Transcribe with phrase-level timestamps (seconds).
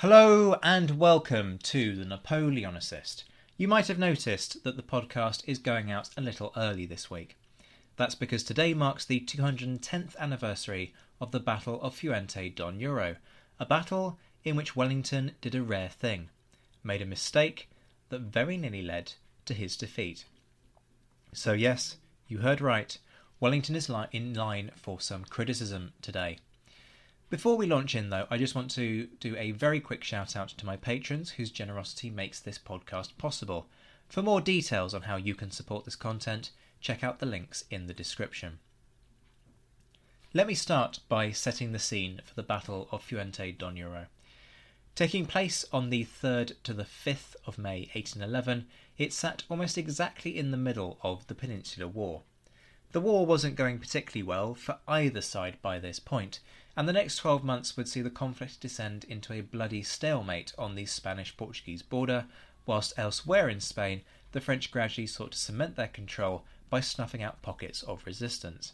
[0.00, 3.24] Hello and welcome to the Napoleonicist.
[3.56, 7.36] You might have noticed that the podcast is going out a little early this week.
[7.96, 13.16] That's because today marks the 210th anniversary of the Battle of Fuente d'Onoro,
[13.58, 16.30] a battle in which Wellington did a rare thing,
[16.88, 17.68] made a mistake
[18.08, 19.12] that very nearly led
[19.44, 20.24] to his defeat.
[21.34, 22.98] So, yes, you heard right,
[23.40, 26.38] Wellington is li- in line for some criticism today.
[27.28, 30.48] Before we launch in, though, I just want to do a very quick shout out
[30.48, 33.68] to my patrons whose generosity makes this podcast possible.
[34.08, 37.86] For more details on how you can support this content, check out the links in
[37.86, 38.60] the description.
[40.32, 44.06] Let me start by setting the scene for the Battle of Fuente d'Onoro.
[44.98, 48.66] Taking place on the 3rd to the 5th of May 1811,
[48.96, 52.22] it sat almost exactly in the middle of the Peninsular War.
[52.90, 56.40] The war wasn't going particularly well for either side by this point,
[56.76, 60.74] and the next 12 months would see the conflict descend into a bloody stalemate on
[60.74, 62.26] the Spanish Portuguese border,
[62.66, 64.00] whilst elsewhere in Spain,
[64.32, 68.72] the French gradually sought to cement their control by snuffing out pockets of resistance.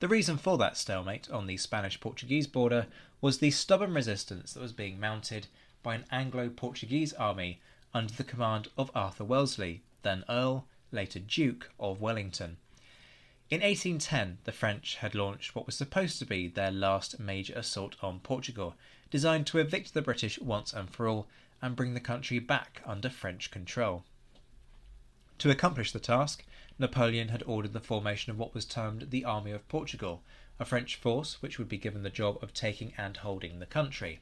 [0.00, 2.88] The reason for that stalemate on the Spanish Portuguese border
[3.22, 5.46] was the stubborn resistance that was being mounted
[5.82, 7.60] by an Anglo Portuguese army
[7.94, 12.56] under the command of Arthur Wellesley, then Earl, later Duke of Wellington.
[13.48, 17.94] In 1810, the French had launched what was supposed to be their last major assault
[18.02, 18.74] on Portugal,
[19.10, 21.28] designed to evict the British once and for all
[21.60, 24.04] and bring the country back under French control.
[25.38, 26.44] To accomplish the task,
[26.78, 30.22] Napoleon had ordered the formation of what was termed the Army of Portugal,
[30.62, 34.20] a French force which would be given the job of taking and holding the country.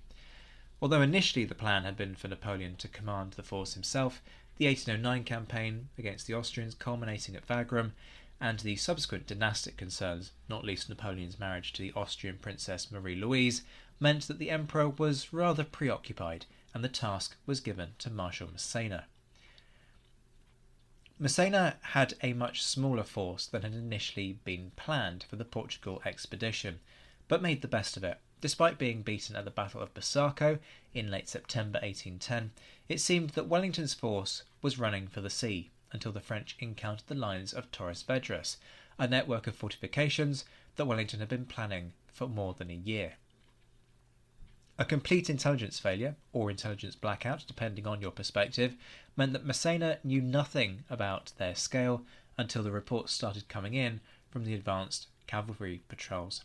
[0.80, 4.22] Although initially the plan had been for Napoleon to command the force himself,
[4.56, 7.92] the 1809 campaign against the Austrians culminating at Wagram,
[8.40, 13.62] and the subsequent dynastic concerns, not least Napoleon's marriage to the Austrian Princess Marie Louise,
[14.00, 19.04] meant that the Emperor was rather preoccupied, and the task was given to Marshal Massena.
[21.22, 26.80] Massena had a much smaller force than had initially been planned for the Portugal expedition,
[27.28, 28.18] but made the best of it.
[28.40, 30.58] Despite being beaten at the Battle of Busaco
[30.94, 32.52] in late September 1810,
[32.88, 37.14] it seemed that Wellington's force was running for the sea until the French encountered the
[37.14, 38.56] lines of Torres Vedras,
[38.98, 43.16] a network of fortifications that Wellington had been planning for more than a year.
[44.80, 48.76] A complete intelligence failure, or intelligence blackout, depending on your perspective,
[49.14, 52.06] meant that Massena knew nothing about their scale
[52.38, 54.00] until the reports started coming in
[54.30, 56.44] from the advanced cavalry patrols.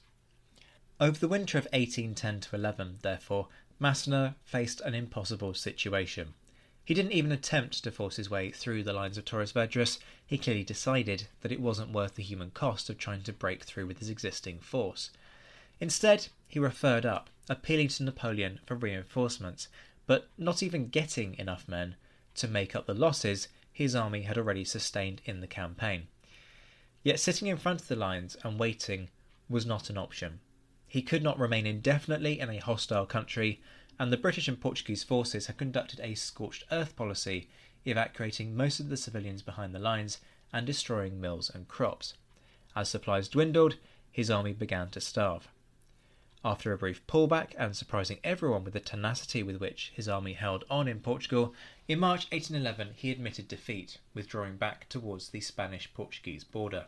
[1.00, 3.48] Over the winter of 1810 to 11, therefore,
[3.80, 6.34] Massena faced an impossible situation.
[6.84, 9.98] He didn't even attempt to force his way through the lines of Torres Vedras.
[10.28, 13.88] He clearly decided that it wasn't worth the human cost of trying to break through
[13.88, 15.10] with his existing force.
[15.80, 19.68] Instead, he referred up, appealing to Napoleon for reinforcements,
[20.08, 21.96] but not even getting enough men
[22.36, 26.08] to make up the losses his army had already sustained in the campaign.
[27.04, 29.10] Yet sitting in front of the lines and waiting
[29.50, 30.40] was not an option.
[30.88, 33.62] He could not remain indefinitely in a hostile country
[34.00, 37.50] and the British and Portuguese forces had conducted a scorched earth policy,
[37.86, 40.20] evacuating most of the civilians behind the lines
[40.52, 42.14] and destroying mills and crops.
[42.76, 43.78] As supplies dwindled,
[44.12, 45.48] his army began to starve.
[46.48, 50.64] After a brief pullback and surprising everyone with the tenacity with which his army held
[50.70, 51.56] on in Portugal,
[51.88, 56.86] in March 1811 he admitted defeat, withdrawing back towards the Spanish Portuguese border.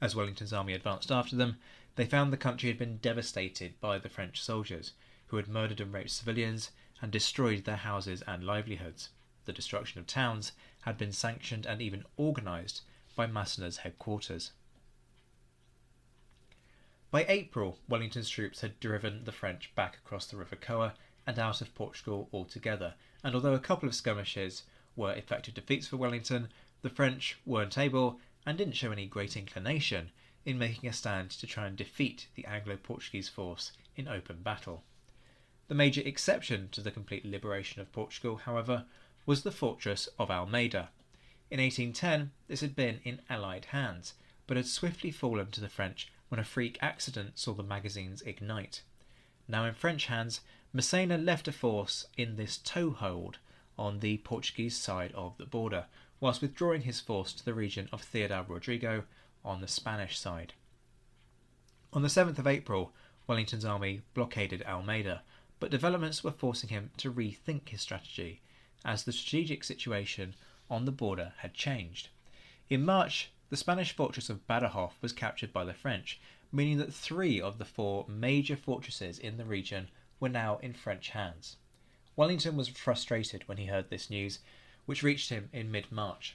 [0.00, 1.58] As Wellington's army advanced after them,
[1.96, 4.94] they found the country had been devastated by the French soldiers,
[5.26, 6.70] who had murdered and raped civilians
[7.02, 9.10] and destroyed their houses and livelihoods.
[9.44, 12.80] The destruction of towns had been sanctioned and even organised
[13.14, 14.52] by Massena's headquarters.
[17.12, 20.94] By April, Wellington's troops had driven the French back across the River Coa
[21.26, 24.62] and out of Portugal altogether, and although a couple of skirmishes
[24.96, 26.48] were effective defeats for Wellington,
[26.80, 30.10] the French weren't able and didn't show any great inclination
[30.46, 34.82] in making a stand to try and defeat the Anglo Portuguese force in open battle.
[35.68, 38.86] The major exception to the complete liberation of Portugal, however,
[39.26, 40.88] was the fortress of Almeida.
[41.50, 44.14] In 1810, this had been in Allied hands,
[44.46, 48.80] but had swiftly fallen to the French when a freak accident saw the magazines ignite.
[49.46, 50.40] Now in French hands,
[50.72, 53.36] Massena left a force in this toehold
[53.76, 55.84] on the Portuguese side of the border,
[56.20, 59.04] whilst withdrawing his force to the region of Ciudad Rodrigo
[59.44, 60.54] on the Spanish side.
[61.92, 62.94] On the 7th of April,
[63.26, 65.20] Wellington's army blockaded Almeida,
[65.60, 68.40] but developments were forcing him to rethink his strategy,
[68.86, 70.34] as the strategic situation
[70.70, 72.08] on the border had changed.
[72.70, 76.18] In March, the Spanish fortress of Badajoz was captured by the French,
[76.50, 79.88] meaning that three of the four major fortresses in the region
[80.18, 81.58] were now in French hands.
[82.16, 84.38] Wellington was frustrated when he heard this news
[84.86, 86.34] which reached him in mid March.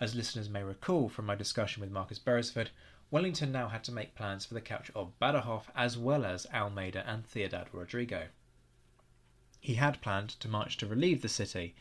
[0.00, 2.68] As listeners may recall from my discussion with Marcus Beresford,
[3.10, 7.08] Wellington now had to make plans for the capture of Badajoz as well as Almeida
[7.08, 8.26] and Ciudad Rodrigo.
[9.62, 11.74] He had planned to march to relieve the city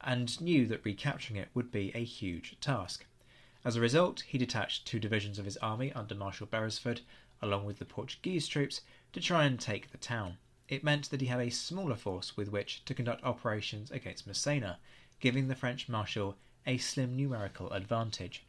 [0.00, 3.04] and knew that recapturing it would be a huge task.
[3.64, 7.02] As a result, he detached two divisions of his army under Marshal Beresford,
[7.40, 8.80] along with the Portuguese troops,
[9.12, 10.38] to try and take the town.
[10.68, 14.80] It meant that he had a smaller force with which to conduct operations against Massena,
[15.20, 16.36] giving the French marshal
[16.66, 18.44] a slim numerical advantage.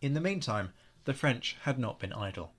[0.00, 0.72] In the meantime,
[1.04, 2.52] the French had not been idle.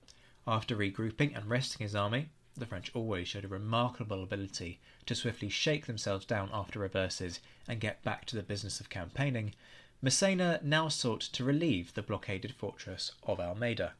[0.46, 5.48] After regrouping and resting his army, the French always showed a remarkable ability to swiftly
[5.48, 9.54] shake themselves down after reverses and get back to the business of campaigning.
[10.02, 13.92] Massena now sought to relieve the blockaded fortress of Almeida.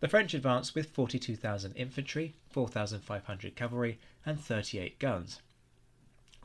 [0.00, 5.40] The French advanced with 42,000 infantry, 4,500 cavalry, and 38 guns.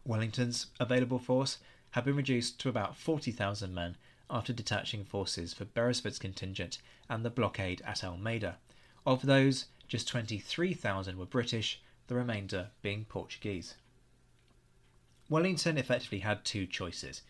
[0.06, 1.58] Wellington's available force
[1.92, 3.98] had been reduced to about 40,000 men
[4.30, 6.78] after detaching forces for Beresford's contingent
[7.10, 8.58] and the blockade at Almeida.
[9.06, 13.76] Of those, just 23,000 were British, the remainder being Portuguese.
[15.28, 17.22] Wellington effectively had two choices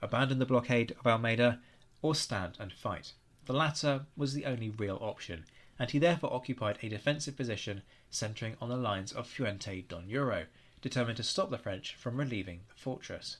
[0.00, 1.60] abandon the blockade of Almeida
[2.02, 3.12] or stand and fight.
[3.46, 5.44] The latter was the only real option,
[5.78, 10.46] and he therefore occupied a defensive position centering on the lines of Fuente d'Onoro,
[10.80, 13.38] determined to stop the French from relieving the fortress.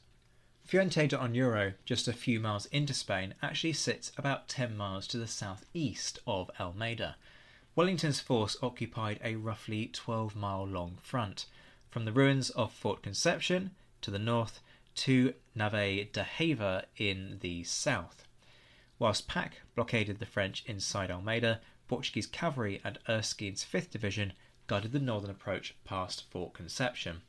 [0.64, 5.16] Fuente de Onoro, just a few miles into Spain, actually sits about 10 miles to
[5.16, 7.16] the southeast of Almeida.
[7.75, 11.46] Wellington's force occupied a roughly 12 mile long front,
[11.88, 13.71] from the ruins of Fort Conception
[14.02, 14.61] to the north
[14.99, 18.25] to Nave de Haiva in the south.
[18.99, 24.33] Whilst Pack blockaded the French inside Almeida, Portuguese cavalry and Erskine's 5th Division
[24.67, 27.23] guided the northern approach past Fort Conception.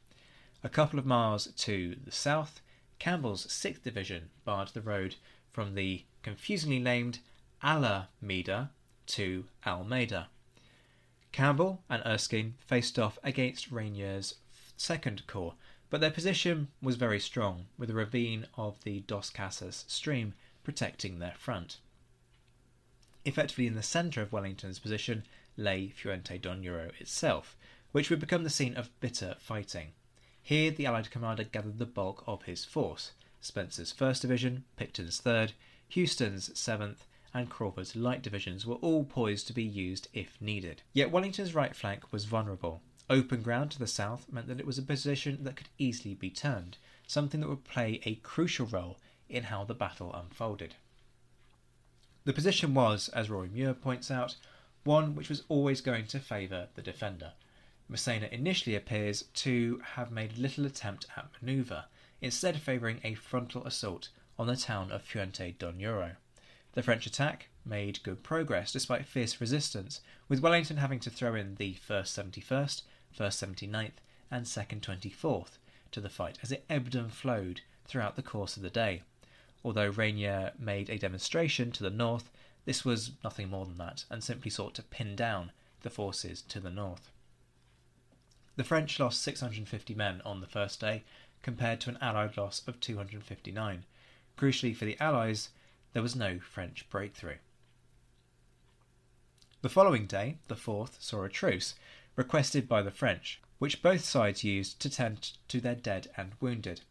[0.63, 2.59] A couple of miles to the south,
[2.97, 5.17] Campbell's 6th Division barred the road
[5.51, 7.19] from the confusingly named
[7.61, 8.71] Alameda
[9.05, 10.29] to Almeida.
[11.31, 14.35] Campbell and Erskine faced off against Reynier's
[14.79, 15.53] 2nd Corps,
[15.89, 21.19] but their position was very strong, with a ravine of the Dos Casas stream protecting
[21.19, 21.77] their front.
[23.25, 25.23] Effectively in the centre of Wellington's position
[25.57, 27.57] lay Fuente d'Onoro itself,
[27.91, 29.93] which would become the scene of bitter fighting.
[30.41, 35.53] Here, the Allied commander gathered the bulk of his force Spencer's 1st Division, Picton's 3rd,
[35.95, 40.81] Houstoun's 7th, and Craufurd's light divisions were all poised to be used if needed.
[40.93, 42.81] Yet Wellington's right flank was vulnerable.
[43.11, 46.29] Open ground to the south meant that it was a position that could easily be
[46.29, 50.75] turned, something that would play a crucial role in how the battle unfolded.
[52.25, 54.35] The position was, as Rory Muir points out,
[54.83, 57.33] one which was always going to favour the defender.
[57.87, 61.87] Massena initially appears to have made little attempt at manoeuvre,
[62.21, 66.15] instead favouring a frontal assault on the town of Fuente d'Onoro.
[66.73, 71.55] The French attack made good progress despite fierce resistance, with Wellington having to throw in
[71.55, 72.81] the 1st 71st,
[73.17, 73.91] 1st 79th
[74.31, 75.57] and 2nd 24th
[75.91, 79.01] to the fight as it ebbed and flowed throughout the course of the day.
[79.63, 82.31] Although Reynier made a demonstration to the north,
[82.65, 85.51] this was nothing more than that and simply sought to pin down
[85.81, 87.11] the forces to the north.
[88.55, 91.03] The French lost 650 men on the first day,
[91.41, 93.85] compared to an Allied loss of 259.
[94.37, 95.49] Crucially for the Allies,
[95.93, 97.37] there was no French breakthrough.
[99.61, 101.75] The following day, the 4th, saw a truce,
[102.19, 106.81] requested by the French, which both sides used to tend to their dead and wounded.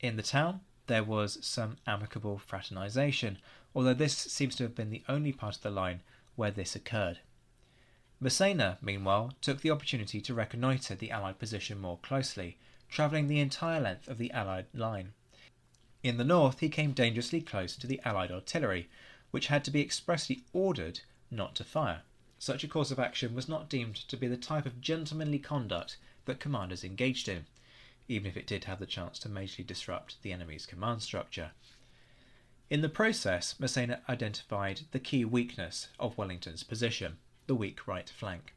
[0.00, 3.36] In the town, there was some amicable fraternisation,
[3.74, 6.00] although this seems to have been the only part of the line
[6.34, 7.18] where this occurred.
[8.18, 12.56] Massena, meanwhile, took the opportunity to reconnoitre the Allied position more closely,
[12.88, 15.12] travelling the entire length of the Allied line.
[16.02, 18.88] In the north, he came dangerously close to the Allied artillery,
[19.30, 22.00] which had to be expressly ordered not to fire.
[22.44, 25.96] Such a course of action was not deemed to be the type of gentlemanly conduct
[26.26, 27.46] that commanders engaged in,
[28.06, 31.52] even if it did have the chance to majorly disrupt the enemy's command structure.
[32.68, 38.52] In the process, Massena identified the key weakness of Wellington's position the weak right flank.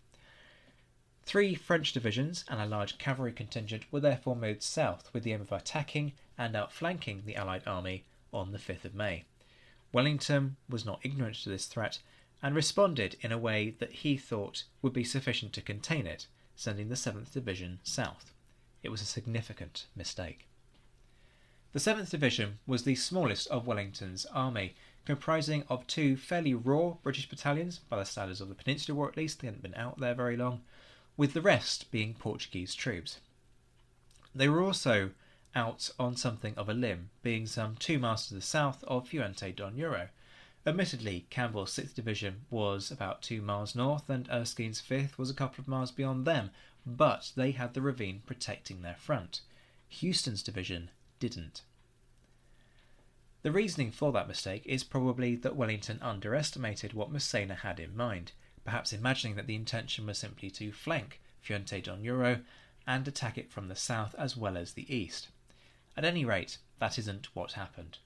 [1.24, 5.40] Three French divisions and a large cavalry contingent were therefore moved south with the aim
[5.40, 8.04] of attacking and outflanking the Allied army
[8.34, 9.24] on the 5th of May.
[9.94, 12.00] Wellington was not ignorant to this threat
[12.42, 16.90] and responded in a way that he thought would be sufficient to contain it, sending
[16.90, 18.32] the 7th Division south.
[18.84, 20.48] It was a significant mistake.
[21.74, 24.76] The 7th Division was the smallest of Wellington's army,
[25.06, 29.18] comprising of two fairly raw British battalions, by the standards of the Peninsular War at
[29.18, 30.62] least, they hadn't been out there very long,
[31.16, 33.20] with the rest being Portuguese troops.
[34.34, 35.12] They were also
[35.56, 39.52] out on something of a limb, being some two miles to the south of Fuente
[39.52, 40.10] d'Onoro.
[40.68, 45.62] Admittedly, Campbell's 6th Division was about two miles north, and Erskine's 5th was a couple
[45.62, 46.52] of miles beyond them,
[46.86, 49.40] but they had the ravine protecting their front.
[50.02, 51.64] Houstoun's division didn't.
[53.44, 58.34] The reasoning for that mistake is probably that Wellington underestimated what Massena had in mind
[58.68, 62.44] perhaps imagining that the intention was simply to flank Fuente d'Onoro
[62.86, 65.30] and attack it from the south as well as the east.
[65.96, 68.00] At any rate, that isn't what happened.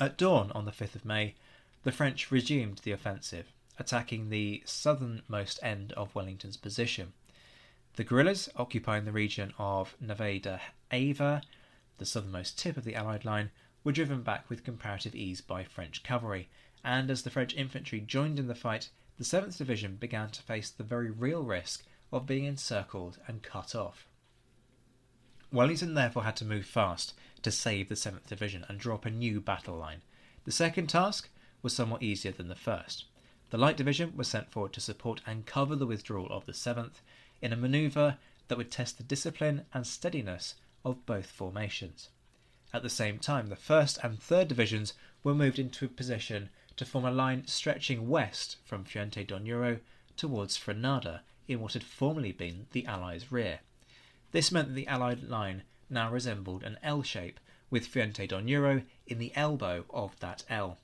[0.00, 1.36] At dawn on the 5th of May,
[1.84, 7.12] the French resumed the offensive, attacking the southernmost end of Wellington's position.
[7.94, 10.60] The guerrillas occupying the region of Nave de
[10.90, 11.42] Ava,
[11.98, 13.52] the southernmost tip of the Allied line,
[13.84, 16.48] were driven back with comparative ease by French cavalry,
[16.82, 20.70] and as the French infantry joined in the fight, the 7th Division began to face
[20.70, 24.08] the very real risk of being encircled and cut off.
[25.54, 29.10] Wellington therefore had to move fast to save the 7th Division and draw up a
[29.10, 30.02] new battle line.
[30.44, 31.28] The second task
[31.62, 33.04] was somewhat easier than the first.
[33.50, 36.94] The Light Division was sent forward to support and cover the withdrawal of the 7th
[37.40, 38.18] in a manoeuvre
[38.48, 42.08] that would test the discipline and steadiness of both formations.
[42.72, 47.04] At the same time, the 1st and 3rd Divisions were moved into position to form
[47.04, 49.78] a line stretching west from Fuente d'Onoro
[50.16, 53.60] towards Frenada in what had formerly been the Allies' rear.
[54.34, 57.38] This meant that the Allied line now resembled an L shape,
[57.70, 60.80] with Fuente d'Onoro in the elbow of that L.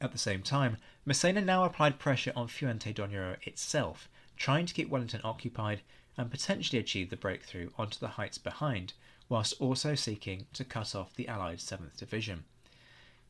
[0.00, 4.88] At the same time, Massena now applied pressure on Fuente d'Onoro itself, trying to keep
[4.88, 5.82] Wellington occupied
[6.16, 8.92] and potentially achieve the breakthrough onto the heights behind,
[9.28, 12.44] whilst also seeking to cut off the Allied 7th Division.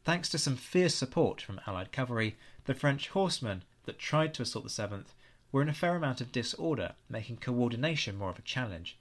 [0.05, 4.65] Thanks to some fierce support from Allied cavalry, the French horsemen that tried to assault
[4.65, 5.15] the 7th
[5.53, 8.99] were in a fair amount of disorder, making coordination more of a challenge.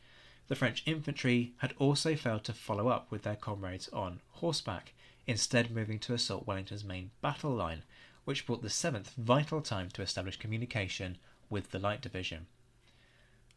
[0.49, 4.93] The French infantry had also failed to follow up with their comrades on horseback,
[5.25, 7.83] instead moving to assault Wellington's main battle line,
[8.25, 11.17] which brought the 7th vital time to establish communication
[11.49, 12.47] with the Light Division.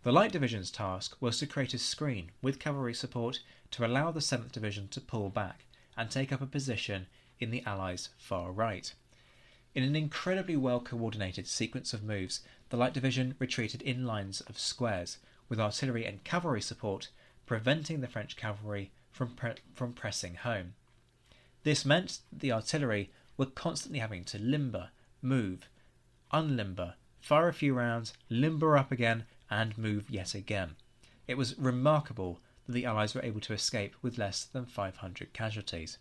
[0.04, 3.40] The Light Division's task was to create a screen with cavalry support
[3.72, 5.64] to allow the 7th Division to pull back
[5.96, 7.06] and take up a position
[7.40, 8.92] in the Allies' far right.
[9.74, 14.56] In an incredibly well coordinated sequence of moves, the Light Division retreated in lines of
[14.56, 17.08] squares, with artillery and cavalry support
[17.44, 20.74] preventing the French cavalry from, pre- from pressing home.
[21.64, 24.90] This meant that the artillery were constantly having to limber,
[25.20, 25.68] move,
[26.32, 30.76] unlimber, fire a few rounds, limber up again, and move yet again.
[31.26, 35.98] It was remarkable that the Allies were able to escape with less than 500 casualties.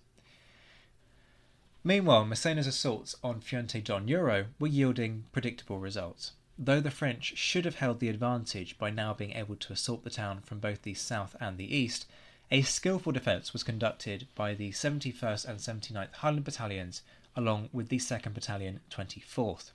[1.86, 6.32] Meanwhile, Massena's assaults on Fuente d'Onoro were yielding predictable results.
[6.58, 10.10] Though the French should have held the advantage by now being able to assault the
[10.10, 12.06] town from both the south and the east,
[12.50, 17.02] a skillful defence was conducted by the 71st and 79th Highland Battalions
[17.36, 19.72] along with the 2nd Battalion 24th.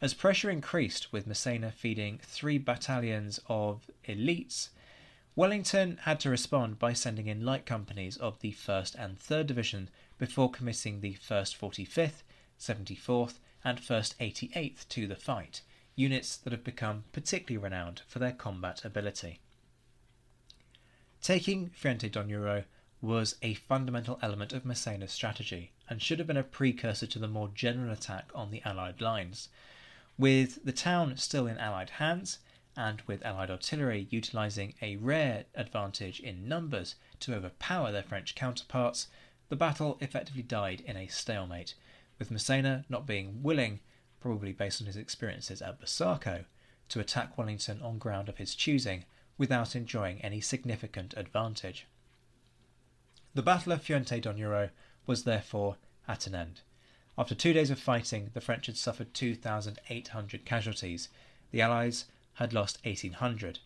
[0.00, 4.68] As pressure increased with Massena feeding three battalions of elites,
[5.34, 9.90] Wellington had to respond by sending in light companies of the 1st and 3rd Division
[10.18, 12.22] before committing the 1st 45th,
[12.58, 13.34] 74th,
[13.64, 15.62] and 1st 88th to the fight,
[15.94, 19.40] units that have become particularly renowned for their combat ability.
[21.20, 22.64] Taking Fuente d'Onoro
[23.00, 27.28] was a fundamental element of Massena's strategy and should have been a precursor to the
[27.28, 29.48] more general attack on the Allied lines.
[30.16, 32.38] With the town still in Allied hands,
[32.76, 39.08] and with Allied artillery utilising a rare advantage in numbers to overpower their French counterparts,
[39.48, 41.74] the battle effectively died in a stalemate,
[42.18, 43.80] with Massena not being willing,
[44.20, 46.44] probably based on his experiences at Busaco,
[46.88, 49.04] to attack Wellington on ground of his choosing
[49.36, 51.86] without enjoying any significant advantage.
[53.34, 54.70] The Battle of Fuente d'Onoro
[55.06, 55.76] was therefore
[56.08, 56.60] at an end.
[57.16, 61.08] After two days of fighting, the French had suffered 2,800 casualties.
[61.50, 63.58] The Allies had lost 1,800.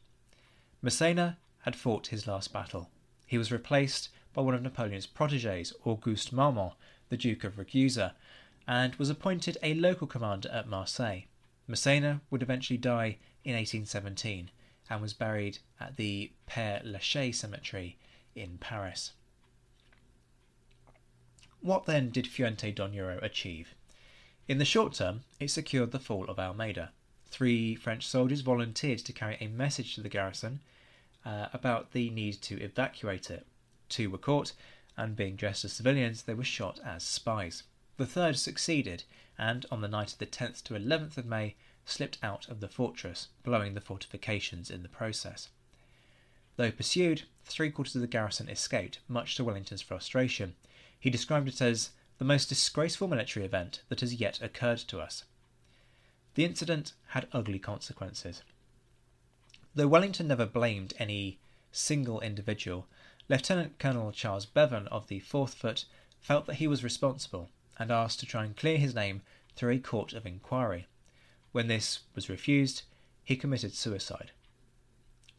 [0.80, 2.90] Massena had fought his last battle.
[3.26, 6.74] He was replaced by one of Napoleon's proteges, Auguste Marmont,
[7.08, 8.14] the Duke of Ragusa,
[8.66, 11.22] and was appointed a local commander at Marseille.
[11.66, 14.50] Massena would eventually die in 1817
[14.88, 17.96] and was buried at the Père Lachaise cemetery
[18.34, 19.12] in Paris.
[21.60, 23.74] What then did Fuente d'Onoro achieve?
[24.48, 26.90] In the short term, it secured the fall of Almeida.
[27.26, 30.60] Three French soldiers volunteered to carry a message to the garrison
[31.24, 33.46] uh, about the need to evacuate it.
[33.92, 34.54] Two were caught,
[34.96, 37.64] and being dressed as civilians, they were shot as spies.
[37.98, 39.04] The third succeeded,
[39.36, 42.68] and on the night of the 10th to 11th of May, slipped out of the
[42.68, 45.50] fortress, blowing the fortifications in the process.
[46.56, 50.56] Though pursued, three quarters of the garrison escaped, much to Wellington's frustration.
[50.98, 55.24] He described it as the most disgraceful military event that has yet occurred to us.
[56.34, 58.42] The incident had ugly consequences.
[59.74, 61.40] Though Wellington never blamed any
[61.72, 62.86] single individual,
[63.32, 65.86] Lieutenant Colonel Charles Bevan of the 4th Foot
[66.20, 69.22] felt that he was responsible and asked to try and clear his name
[69.56, 70.86] through a court of inquiry.
[71.50, 72.82] When this was refused,
[73.24, 74.32] he committed suicide.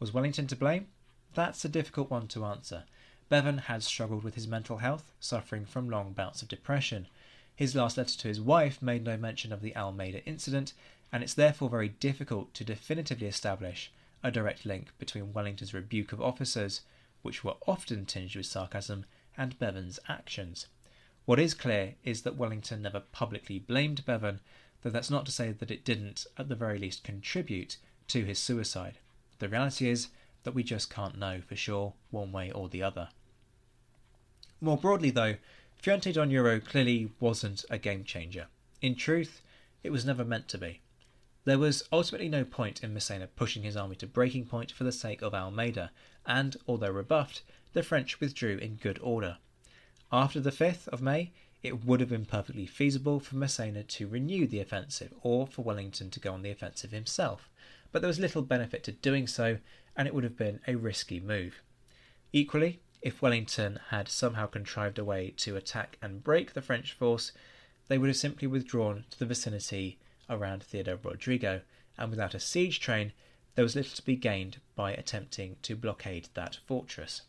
[0.00, 0.88] Was Wellington to blame?
[1.34, 2.82] That's a difficult one to answer.
[3.28, 7.06] Bevan had struggled with his mental health, suffering from long bouts of depression.
[7.54, 10.72] His last letter to his wife made no mention of the Almeida incident,
[11.12, 16.20] and it's therefore very difficult to definitively establish a direct link between Wellington's rebuke of
[16.20, 16.80] officers,
[17.24, 20.66] which were often tinged with sarcasm, and Bevan's actions.
[21.24, 24.40] What is clear is that Wellington never publicly blamed Bevan,
[24.82, 28.38] though that's not to say that it didn't, at the very least, contribute to his
[28.38, 28.98] suicide.
[29.38, 30.08] The reality is
[30.42, 33.08] that we just can't know for sure, one way or the other.
[34.60, 35.36] More broadly, though,
[35.76, 38.48] Fuente d'Onoro clearly wasn't a game changer.
[38.82, 39.40] In truth,
[39.82, 40.82] it was never meant to be.
[41.44, 44.92] There was ultimately no point in Massena pushing his army to breaking point for the
[44.92, 45.90] sake of Almeida,
[46.24, 47.42] and, although rebuffed,
[47.74, 49.36] the French withdrew in good order.
[50.10, 54.46] After the 5th of May, it would have been perfectly feasible for Massena to renew
[54.46, 57.50] the offensive, or for Wellington to go on the offensive himself,
[57.92, 59.58] but there was little benefit to doing so,
[59.96, 61.62] and it would have been a risky move.
[62.32, 67.32] Equally, if Wellington had somehow contrived a way to attack and break the French force,
[67.88, 71.62] they would have simply withdrawn to the vicinity around Ciudad Rodrigo,
[71.98, 73.12] and without a siege train,
[73.54, 77.22] there was little to be gained by attempting to blockade that fortress.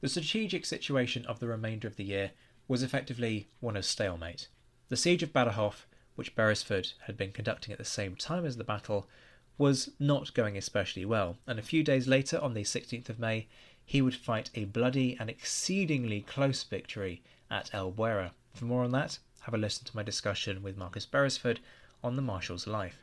[0.00, 2.32] The strategic situation of the remainder of the year
[2.68, 4.48] was effectively one of stalemate.
[4.88, 5.84] The siege of Badajoz,
[6.14, 9.08] which Beresford had been conducting at the same time as the battle,
[9.56, 13.46] was not going especially well, and a few days later, on the 16th of May,
[13.84, 18.32] he would fight a bloody and exceedingly close victory at Albuera.
[18.54, 21.60] For more on that, have a listen to my discussion with Marcus Beresford
[22.02, 22.98] on the Marshal's life.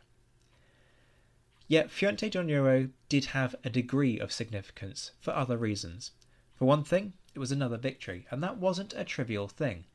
[1.68, 6.12] Yet Fuente d'Onoro did have a degree of significance for other reasons.
[6.56, 9.86] For one thing, it was another victory, and that wasn't a trivial thing.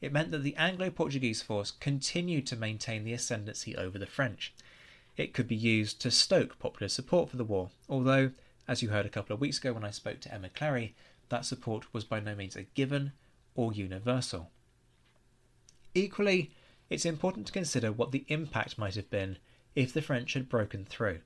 [0.00, 4.52] It meant that the Anglo Portuguese force continued to maintain the ascendancy over the French.
[5.16, 8.32] It could be used to stoke popular support for the war, although
[8.66, 10.94] as you heard a couple of weeks ago when I spoke to Emma Clery,
[11.28, 13.12] that support was by no means a given
[13.54, 14.50] or universal.
[15.94, 16.50] Equally,
[16.90, 19.38] it's important to consider what the impact might have been
[19.76, 21.20] if the French had broken through.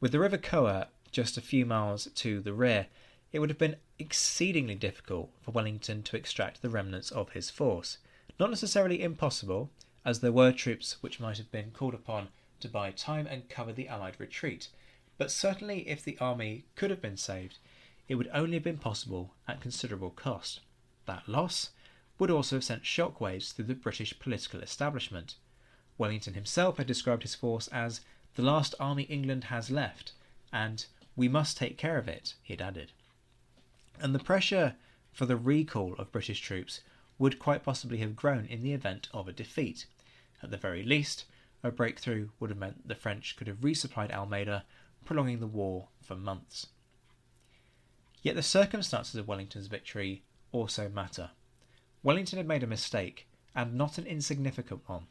[0.00, 2.88] With the River Coa just a few miles to the rear,
[3.30, 7.98] it would have been exceedingly difficult for Wellington to extract the remnants of his force.
[8.38, 9.70] Not necessarily impossible,
[10.04, 12.28] as there were troops which might have been called upon
[12.60, 14.68] to buy time and cover the Allied retreat,
[15.18, 17.58] but certainly if the army could have been saved,
[18.08, 20.60] it would only have been possible at considerable cost.
[21.06, 21.70] That loss
[22.18, 25.34] would also have sent shockwaves through the British political establishment.
[25.98, 28.00] Wellington himself had described his force as
[28.34, 30.12] the last army England has left,
[30.52, 32.92] and we must take care of it, he had added.
[34.00, 34.76] And the pressure
[35.12, 36.80] for the recall of British troops
[37.18, 39.86] would quite possibly have grown in the event of a defeat.
[40.42, 41.24] At the very least,
[41.62, 44.64] a breakthrough would have meant the French could have resupplied Almeida,
[45.04, 46.66] prolonging the war for months.
[48.22, 51.30] Yet the circumstances of Wellington's victory also matter.
[52.04, 55.06] Wellington had made a mistake, and not an insignificant one.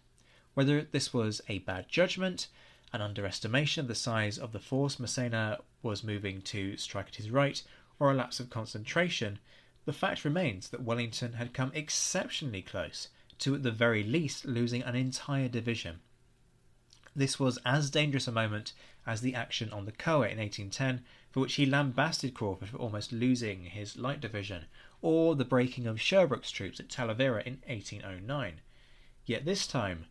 [0.54, 2.50] Whether this was a bad judgment,
[2.94, 7.32] an underestimation of the size of the force Massena was moving to strike at his
[7.32, 7.64] right,
[8.00, 9.40] or a lapse of concentration,
[9.86, 13.08] the fact remains that Wellington had come exceptionally close
[13.40, 16.00] to, at the very least, losing an entire division.
[17.16, 18.74] This was as dangerous a moment
[19.08, 23.12] as the action on the Coa in 1810, for which he lambasted Craufurd for almost
[23.12, 24.66] losing his light division,
[25.04, 28.62] or the breaking of Sherbrooke's troops at Talavera in 1809.
[29.26, 30.06] Yet this time,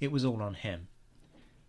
[0.00, 0.86] it was all on him.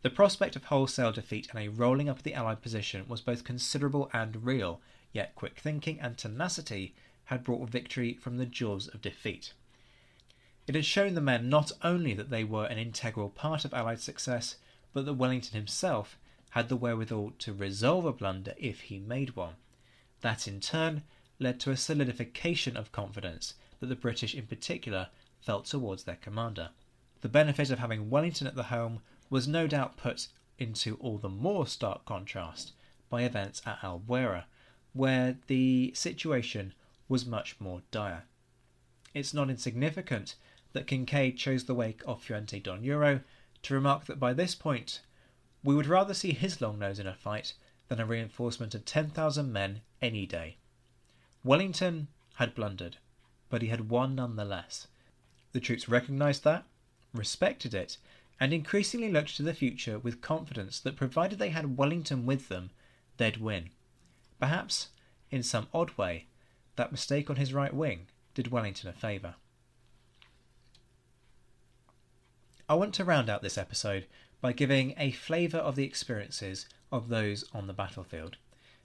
[0.03, 3.43] The prospect of wholesale defeat and a rolling up of the Allied position was both
[3.43, 4.79] considerable and real,
[5.11, 6.93] yet quick thinking and tenacity
[7.25, 9.53] had brought victory from the jaws of defeat.
[10.67, 14.01] It had shown the men not only that they were an integral part of Allied
[14.01, 14.57] success,
[14.93, 16.15] but that Wellington himself
[16.51, 19.55] had the wherewithal to resolve a blunder if he made one.
[20.21, 21.01] That in turn
[21.39, 26.69] led to a solidification of confidence that the British in particular felt towards their commander.
[27.21, 31.29] The benefit of having Wellington at the helm was no doubt put into all the
[31.29, 32.73] more stark contrast
[33.09, 34.45] by events at Albuera,
[34.93, 36.73] where the situation
[37.07, 38.23] was much more dire.
[39.13, 40.35] It's not insignificant
[40.73, 43.23] that Kincaid chose the wake of Fuente d'Onoro
[43.63, 45.01] to remark that by this point
[45.63, 47.53] we would rather see his long nose in a fight
[47.87, 50.57] than a reinforcement of 10,000 men any day.
[51.47, 52.97] Wellington had blundered,
[53.47, 54.87] but he had won nonetheless.
[55.53, 56.65] The troops recognised that,
[57.13, 57.97] respected it,
[58.37, 62.71] and increasingly looked to the future with confidence that provided they had Wellington with them,
[63.15, 63.69] they'd win.
[64.41, 64.89] Perhaps,
[65.31, 66.25] in some odd way,
[66.75, 69.35] that mistake on his right wing did Wellington a favour.
[72.67, 74.05] I want to round out this episode
[74.41, 78.35] by giving a flavour of the experiences of those on the battlefield.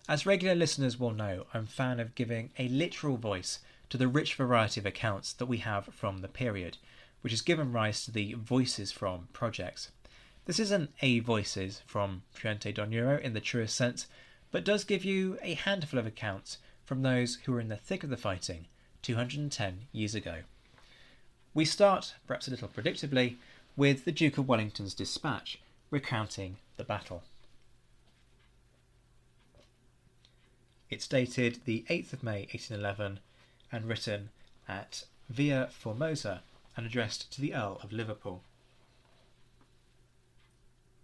[0.08, 4.08] As regular listeners will know, I'm a fan of giving a literal voice to the
[4.08, 6.78] rich variety of accounts that we have from the period,
[7.20, 9.92] which has given rise to the Voices from projects.
[10.44, 14.08] This isn't a Voices from Fuente d'Onoro in the truest sense,
[14.50, 18.02] but does give you a handful of accounts from those who were in the thick
[18.02, 18.66] of the fighting
[19.02, 20.38] 210 years ago.
[21.54, 23.36] We start, perhaps a little predictably,
[23.76, 25.60] with the Duke of Wellington's dispatch
[25.92, 27.22] recounting the battle.
[30.92, 33.20] It's dated the 8th of May 1811
[33.72, 34.28] and written
[34.68, 36.42] at Villa Formosa
[36.76, 38.44] and addressed to the Earl of Liverpool.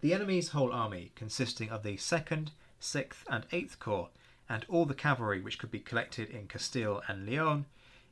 [0.01, 2.49] The enemy's whole army, consisting of the 2nd,
[2.79, 4.09] 6th, and 8th Corps,
[4.47, 7.65] and all the cavalry which could be collected in Castile and Leon,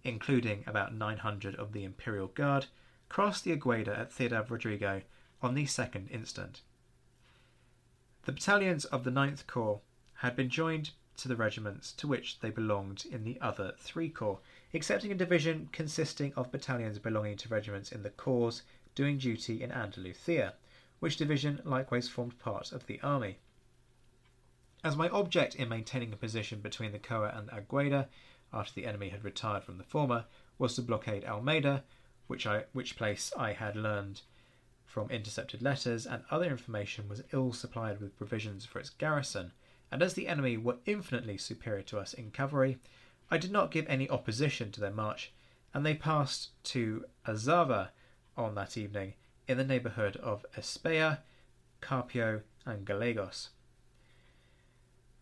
[0.03, 2.65] including about 900 of the Imperial Guard,
[3.07, 5.03] crossed the Agueda at Ciudad Rodrigo
[5.43, 6.61] on the 2nd instant.
[8.25, 9.81] The battalions of the 9th Corps
[10.15, 14.39] had been joined to the regiments to which they belonged in the other three corps,
[14.71, 18.61] excepting a division consisting of battalions belonging to regiments in the corps
[18.95, 20.53] doing duty in Andalusia,
[20.99, 23.37] which division likewise formed part of the army.
[24.83, 28.07] As my object in maintaining a position between the Coa and Agueda,
[28.53, 30.25] after the enemy had retired from the former,
[30.57, 31.83] was to blockade Almeida,
[32.27, 34.21] which, I, which place I had learned
[34.85, 39.51] from intercepted letters and other information was ill supplied with provisions for its garrison,
[39.91, 42.77] and as the enemy were infinitely superior to us in cavalry,
[43.29, 45.31] I did not give any opposition to their march,
[45.73, 47.89] and they passed to Azava
[48.35, 49.13] on that evening
[49.47, 51.19] in the neighbourhood of España,
[51.81, 53.49] Carpio, and Gallegos.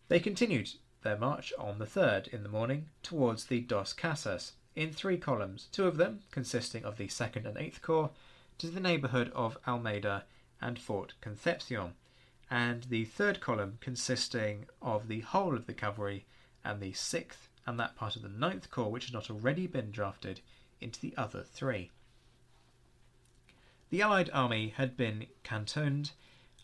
[0.07, 4.91] They continued their march on the 3rd in the morning towards the Dos Casas in
[4.91, 8.11] three columns, two of them consisting of the 2nd and 8th Corps,
[8.57, 10.25] to the neighbourhood of Almeida
[10.61, 11.93] and Fort Concepcion,
[12.49, 16.25] and the third column consisting of the whole of the cavalry
[16.63, 19.91] and the 6th and that part of the 9th Corps which had not already been
[19.91, 20.41] drafted
[20.79, 21.89] into the other three.
[23.89, 26.11] The Allied army had been cantoned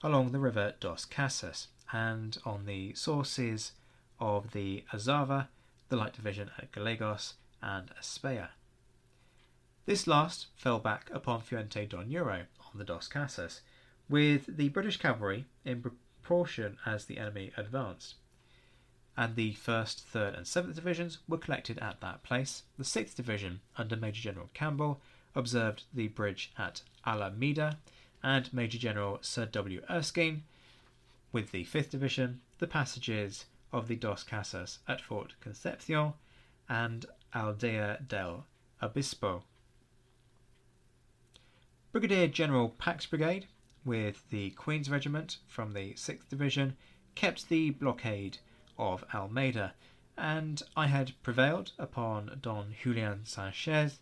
[0.03, 3.73] along the river Dos Casas and on the sources
[4.19, 5.47] of the Azava,
[5.89, 8.49] the light division at Gallegos, and España.
[9.85, 13.61] This last fell back upon Fuente d'Onoro on the Dos Casas,
[14.11, 18.15] with the British cavalry in proportion as the enemy advanced.
[19.15, 22.63] And the 1st, 3rd, and 7th Divisions were collected at that place.
[22.77, 25.01] The 6th Division, under Major General Campbell,
[25.33, 27.77] observed the bridge at Alameda,
[28.21, 29.81] and Major General Sir W.
[29.89, 30.43] Erskine,
[31.31, 36.13] with the 5th Division, the passages of the Dos Casas at Fort Concepcion
[36.67, 38.45] and Aldea del
[38.81, 39.43] Obispo.
[41.93, 43.47] Brigadier General Pack's Brigade,
[43.83, 46.75] with the Queen's Regiment from the 6th Division,
[47.15, 48.37] kept the blockade
[48.77, 49.73] of Almeida,
[50.17, 53.99] and I had prevailed upon Don Julian Sanchez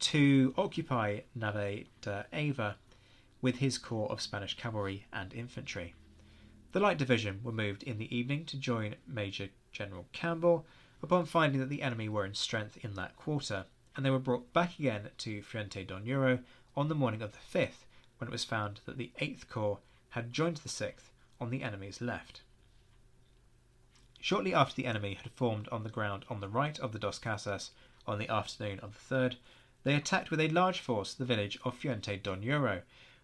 [0.00, 2.76] to occupy Nave de Ava
[3.40, 5.94] with his corps of Spanish cavalry and infantry.
[6.72, 10.66] The Light Division were moved in the evening to join Major General Campbell
[11.02, 14.52] upon finding that the enemy were in strength in that quarter, and they were brought
[14.52, 16.40] back again to Fuente d'Onoro
[16.76, 17.84] on the morning of the 5th,
[18.18, 19.78] when it was found that the 8th Corps
[20.10, 22.42] had joined the 6th on the enemy's left.
[24.20, 27.18] Shortly after the enemy had formed on the ground on the right of the Dos
[27.18, 27.70] Casas
[28.06, 29.36] on the afternoon of the 3rd,
[29.84, 32.82] they attacked with a large force the village of Fuente d'Onoro,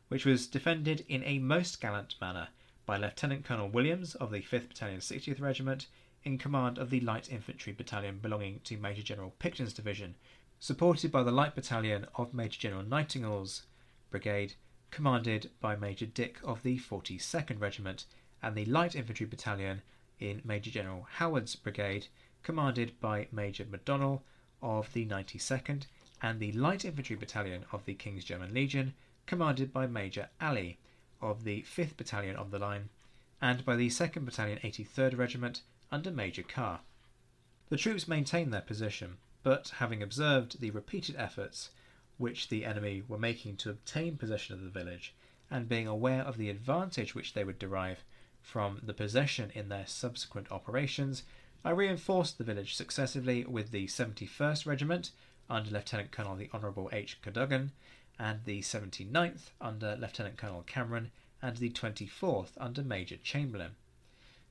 [0.09, 2.49] which was defended in a most gallant manner
[2.87, 5.89] by Lieutenant Colonel Williams of the 5th Battalion 60th Regiment
[6.23, 10.15] in command of the Light Infantry Battalion belonging to Major General Picton's division,
[10.61, 13.65] supported by the Light Battalion of Major General Nightingale's
[14.11, 14.55] brigade,
[14.95, 18.05] commanded by Major Dick of the 42nd Regiment,
[18.41, 19.83] and the Light Infantry Battalion
[20.21, 22.07] in Major General Howard's brigade,
[22.45, 24.21] commanded by Major McDonnell
[24.63, 25.87] of the 92nd,
[26.23, 28.95] and the Light Infantry Battalion of the King's German Legion,
[29.27, 30.79] commanded by Major Alley
[31.21, 32.89] of the 5th Battalion of the line,
[33.43, 36.83] and by the 2nd Battalion 83rd Regiment under Major Carr.
[37.69, 41.71] The troops maintained their position, but having observed the repeated efforts
[42.19, 45.15] which the enemy were making to obtain possession of the village,
[45.51, 48.05] and being aware of the advantage which they would derive
[48.41, 51.23] from the possession in their subsequent operations,
[51.65, 55.11] I reinforced the village successively with the 71st Regiment
[55.49, 57.21] under Lieutenant Colonel the Honourable H.
[57.23, 57.73] Cadogan,
[58.19, 61.11] and the 79th under Lieutenant Colonel Cameron,
[61.43, 63.77] and the 24th under Major Chamberlain.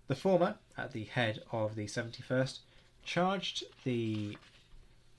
[0.08, 2.60] The former, at the head of the 71st,
[3.04, 4.38] charged the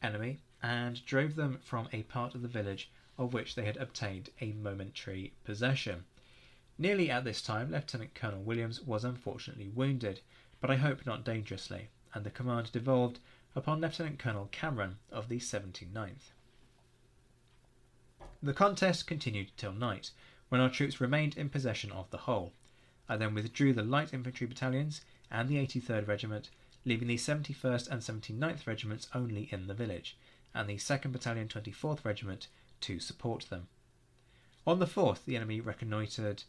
[0.02, 4.31] enemy and drove them from a part of the village of which they had obtained
[4.40, 6.05] a momentary possession.
[6.79, 10.22] Nearly at this time, Lieutenant Colonel Williams was unfortunately wounded,
[10.62, 13.20] but I hope not dangerously, and the command devolved
[13.55, 16.33] upon Lieutenant Colonel Cameron of the 79th.
[18.42, 20.12] The contest continued till night,
[20.48, 22.55] when our troops remained in possession of the whole.
[23.07, 26.48] I then withdrew the light infantry battalions and the 83rd Regiment,
[26.87, 30.16] leaving the 71st and 79th Regiments only in the village,
[30.55, 32.47] and the 2nd Battalion 24th Regiment
[32.81, 33.69] to support them.
[34.67, 36.45] On the 4th, the enemy reconnoitred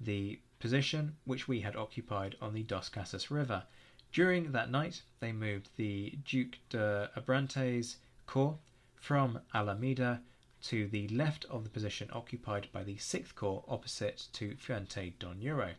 [0.00, 3.64] the position which we had occupied on the Dos Casas River.
[4.12, 8.58] During that night, they moved the Duke de Abrantes Corps
[8.96, 10.22] from Alameda
[10.62, 15.74] to the left of the position occupied by the 6th Corps opposite to Fuente d'Onoro.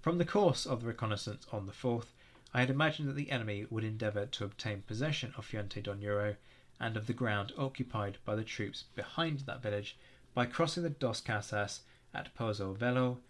[0.00, 2.12] From the course of the reconnaissance on the 4th,
[2.54, 6.36] I had imagined that the enemy would endeavour to obtain possession of Fuente d'Onoro
[6.78, 9.96] and of the ground occupied by the troops behind that village
[10.34, 11.80] by crossing the Dos Casas
[12.12, 13.20] at Pozo Velo,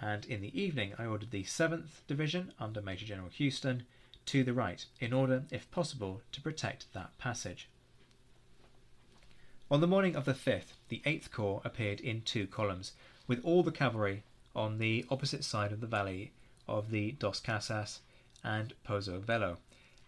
[0.00, 3.82] and in the evening I ordered the 7th Division under Major General Houstoun
[4.26, 7.68] to the right in order, if possible, to protect that passage.
[9.72, 12.92] On the morning of the 5th, the 8th Corps appeared in two columns,
[13.26, 14.22] with all the cavalry
[14.54, 16.30] on the opposite side of the valley
[16.68, 18.00] of the Dos Casas
[18.44, 19.58] and Pozo Velo,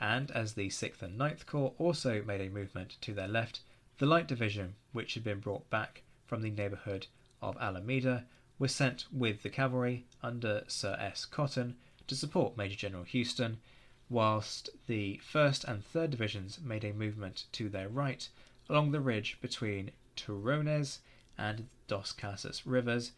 [0.01, 3.61] and as the 6th and 9th Corps also made a movement to their left,
[3.99, 7.07] the light division, which had been brought back from the neighbourhood
[7.41, 8.27] of Alameda,
[8.59, 11.25] was sent with the cavalry under Sir S.
[11.25, 13.59] Cotton to support Major General Houstoun,
[14.09, 18.29] whilst the 1st and 3rd Divisions made a movement to their right
[18.69, 20.99] along the ridge between Turones
[21.37, 23.13] and Dos Casas rivers,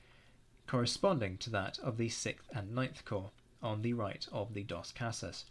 [0.67, 3.31] corresponding to that of the 6th and 9th Corps
[3.63, 5.45] on the right of the Dos Casas.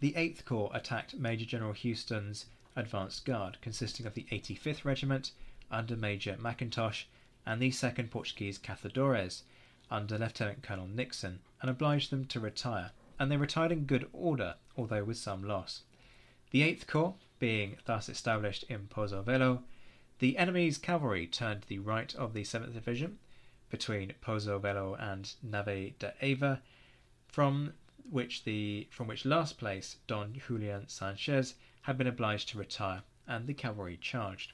[0.00, 5.32] The 8th Corps attacked Major General Houstoun's advanced guard, consisting of the 85th Regiment
[5.70, 7.04] under Major McIntosh
[7.46, 9.42] and the 2nd Portuguese Caçadores
[9.90, 14.56] under Lieutenant Colonel Nixon, and obliged them to retire, and they retired in good order,
[14.76, 15.82] although with some loss.
[16.50, 19.62] The 8th Corps being thus established in Pozo Velo,
[20.18, 23.18] the enemy's cavalry turned to the right of the 7th Division
[23.70, 26.62] between Pozo Velo and Nave de Ava,
[27.26, 27.72] from
[28.08, 33.46] which the from which last place Don Julian Sanchez had been obliged to retire, and
[33.46, 34.52] the cavalry charged.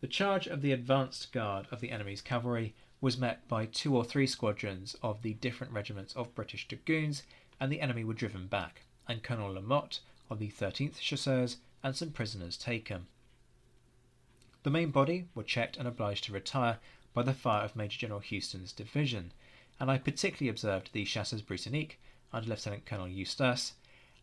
[0.00, 4.04] The charge of the advanced guard of the enemy's cavalry was met by two or
[4.04, 7.22] three squadrons of the different regiments of British dragoons,
[7.60, 12.10] and the enemy were driven back, and Colonel Lamotte of the 13th Chasseurs and some
[12.10, 13.06] prisoners taken.
[14.62, 16.78] The main body were checked and obliged to retire
[17.14, 19.32] by the fire of Major General Houstoun's division,
[19.78, 21.96] and I particularly observed the Chasseurs Britanniques
[22.32, 23.74] under Lieutenant Colonel Eustace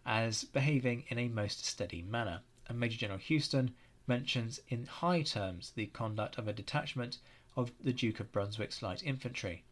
[0.06, 3.74] as behaving in a most steady manner, and Major General Houston
[4.08, 7.18] mentions in high terms the conduct of a detachment
[7.56, 9.64] of the Duke of Brunswick's light infantry.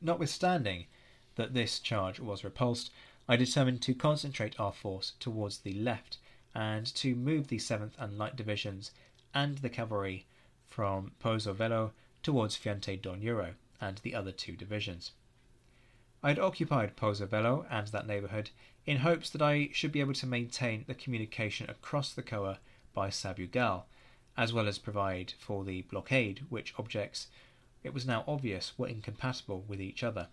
[0.00, 0.86] Notwithstanding
[1.36, 2.90] that this charge was repulsed,
[3.28, 6.18] I determined to concentrate our force towards the left
[6.54, 8.90] and to move the 7th and Light Divisions
[9.32, 10.26] and the cavalry
[10.72, 15.12] from Pozzo Velo towards Fuente d'Onoro and the other two divisions.
[16.22, 18.50] I had occupied Pozzo Velo and that neighbourhood
[18.86, 22.58] in hopes that I should be able to maintain the communication across the Coa
[22.94, 23.84] by Sabugal,
[24.36, 27.26] as well as provide for the blockade, which objects
[27.84, 30.28] it was now obvious were incompatible with each other,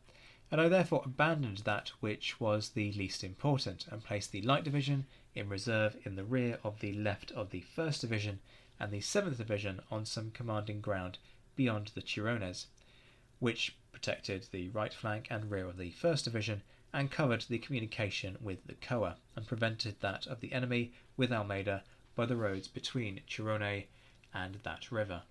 [0.51, 5.05] and I therefore abandoned that which was the least important and placed the Light Division
[5.35, 8.39] in reserve in the rear of the left of the 1st Division
[8.79, 11.17] and the 7th Division on some commanding ground
[11.55, 12.65] beyond the Turones,
[13.39, 16.61] which protected the right flank and rear of the 1st Division
[16.93, 21.83] and covered the communication with the Coa and prevented that of the enemy with Almeida
[22.15, 23.85] by the roads between Chirone
[24.33, 25.23] and that river.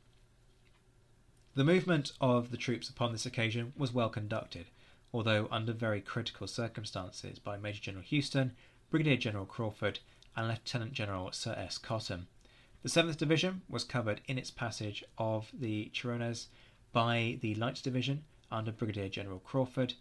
[1.54, 4.66] The movement of the troops upon this occasion was well conducted,
[5.12, 8.52] although under very critical circumstances, by Major General Houstoun,
[8.90, 9.98] Brigadier General Craufurd,
[10.36, 11.78] and Lieutenant General Sir S.
[11.78, 12.28] Cotton.
[12.88, 16.46] The 7th Division was covered in its passage of the Chirones
[16.90, 19.92] by the Light Division under Brigadier General Craufurd,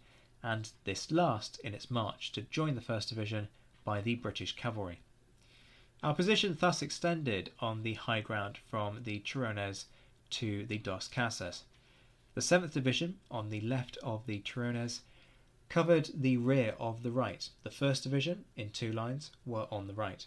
[0.42, 3.48] and this last in its march to join the 1st Division
[3.84, 5.00] by the British cavalry.
[6.02, 9.84] Our position thus extended on the high ground from the Chirones
[10.30, 11.64] to the Dos Casas.
[12.34, 15.00] The 7th Division, on the left of the Turones,
[15.68, 17.50] covered the rear of the right.
[17.64, 20.26] The 1st Division, in two lines, were on the right.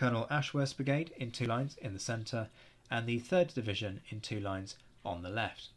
[0.00, 2.48] Colonel Ashworth's brigade in two lines in the centre,
[2.90, 5.68] and the 3rd Division in two lines on the left.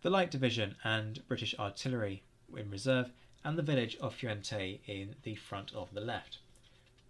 [0.00, 2.22] The Light Division and British artillery
[2.56, 3.10] in reserve,
[3.44, 6.38] and the village of Fuente in the front of the left.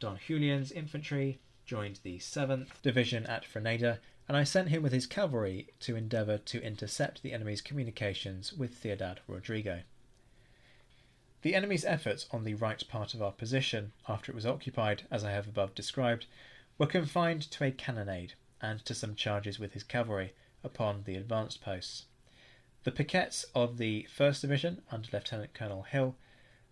[0.01, 5.07] Don Julian's infantry joined the 7th Division at Frenada, and I sent him with his
[5.07, 9.83] cavalry to endeavour to intercept the enemy's communications with Ciudad Rodrigo.
[11.43, 15.25] The enemy's efforts on the right part of our position, after it was occupied, as
[15.25, 16.27] I have above described,
[16.77, 21.63] were confined to a cannonade and to some charges with his cavalry upon the advanced
[21.63, 22.05] posts.
[22.85, 26.17] The piquets of the 1st Division, under Lieutenant Colonel Hill,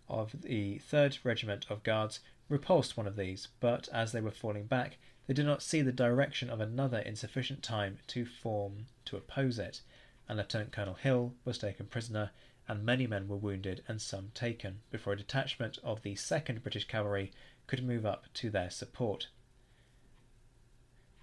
[0.07, 4.65] of the 3rd Regiment of Guards, repulsed one of these, but as they were falling
[4.65, 9.17] back, they did not see the direction of another in sufficient time to form to
[9.17, 9.81] oppose it,
[10.27, 12.31] and Lieutenant Colonel Hill was taken prisoner
[12.69, 16.85] and many men were wounded and some taken before a detachment of the 2nd British
[16.85, 17.31] Cavalry
[17.65, 19.27] could move up to their support.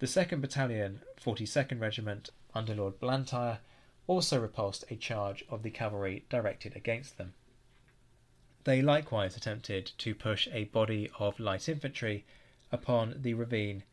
[0.01, 3.61] The 2nd Battalion, 42nd Regiment, under Lord Blantyre,
[4.09, 7.33] also repulsed a charge of the cavalry directed against them.
[8.65, 12.25] They likewise attempted to push a body of light infantry
[12.73, 13.85] upon the ravine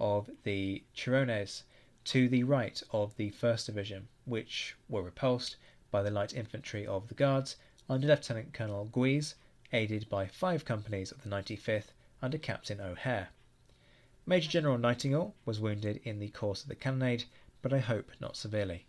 [0.00, 1.64] of the Chirones
[2.04, 5.56] to the right of the 1st Division, which were repulsed
[5.92, 7.56] by the light infantry of the Guards
[7.88, 9.34] under Lieutenant Colonel Guise,
[9.72, 13.28] aided by five companies of the 95th under Captain O'Hare.
[14.26, 17.24] Major General Nightingale was wounded in the course of the cannonade,
[17.60, 18.86] but I hope not severely.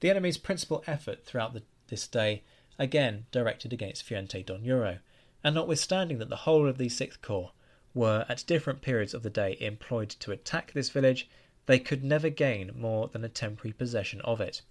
[0.00, 2.42] The enemy's principal effort throughout the, this day
[2.78, 5.00] again directed against Fuente d'Onoro,
[5.42, 7.50] and notwithstanding that the whole of the Sixth Corps
[7.92, 11.28] were at different periods of the day employed to attack this village,
[11.66, 14.62] they could never gain more than a temporary possession of it,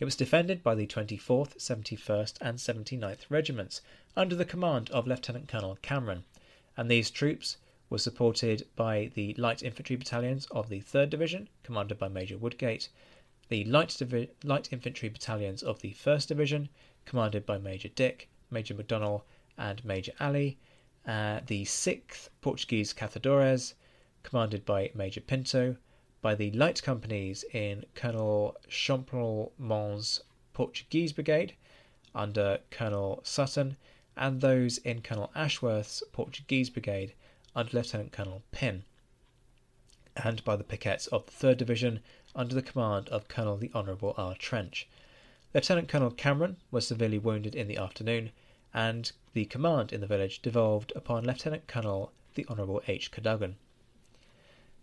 [0.00, 3.82] It was defended by the 24th, 71st, and 79th Regiments
[4.16, 6.24] under the command of Lieutenant Colonel Cameron,
[6.74, 7.58] and these troops
[7.90, 12.88] were supported by the light infantry battalions of the 3rd Division, commanded by Major Woodgate,
[13.50, 16.70] the light, Divi- light infantry battalions of the 1st Division,
[17.04, 19.24] commanded by Major Dick, Major McDonnell,
[19.58, 20.56] and Major Ali,
[21.06, 23.74] uh, the 6th Portuguese Caçadores,
[24.22, 25.76] commanded by Major Pinto,
[26.22, 31.54] by the light companies in Colonel Champlemond's Portuguese Brigade
[32.14, 33.76] under Colonel Sutton,
[34.16, 37.14] and those in Colonel Ashworth's Portuguese Brigade
[37.56, 38.84] under Lieutenant Colonel Pym,
[40.14, 42.00] and by the piquettes of the 3rd Division
[42.34, 44.34] under the command of Colonel the Honourable R.
[44.34, 44.86] Trench.
[45.54, 48.30] Lieutenant Colonel Cameron was severely wounded in the afternoon,
[48.74, 53.10] and the command in the village devolved upon Lieutenant Colonel the Honourable H.
[53.10, 53.56] Cadogan.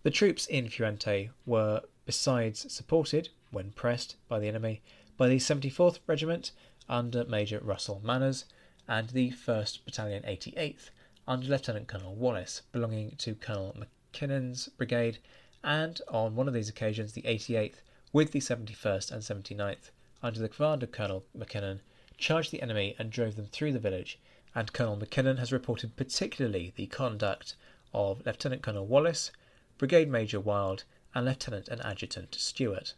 [0.08, 4.82] The troops in Fuente were besides supported, when pressed by the enemy,
[5.18, 6.51] by the 74th Regiment
[6.88, 8.45] under Major Russell Manners
[8.88, 10.91] and the 1st Battalion 88th
[11.28, 13.76] under Lieutenant Colonel Wallace, belonging to Colonel
[14.14, 15.18] McKinnon's brigade,
[15.62, 17.82] and on one of these occasions the 88th
[18.14, 19.91] with the 71st and 79th
[20.24, 21.82] under the command of Colonel McKinnon
[22.18, 24.20] charged the enemy and drove them through the village,
[24.55, 27.55] and Colonel McKinnon has reported particularly the conduct
[27.93, 29.32] of Lieutenant Colonel Wallace,
[29.78, 32.93] Brigade Major Wild, and Lieutenant and Adjutant Stewart.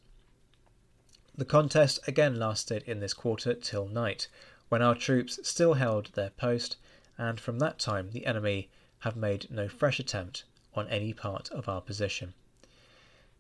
[1.36, 4.28] The contest again lasted in this quarter till night,
[4.70, 6.78] when our troops still held their post,
[7.18, 8.70] and from that time the enemy
[9.00, 12.34] have made no fresh attempt on any part of our position.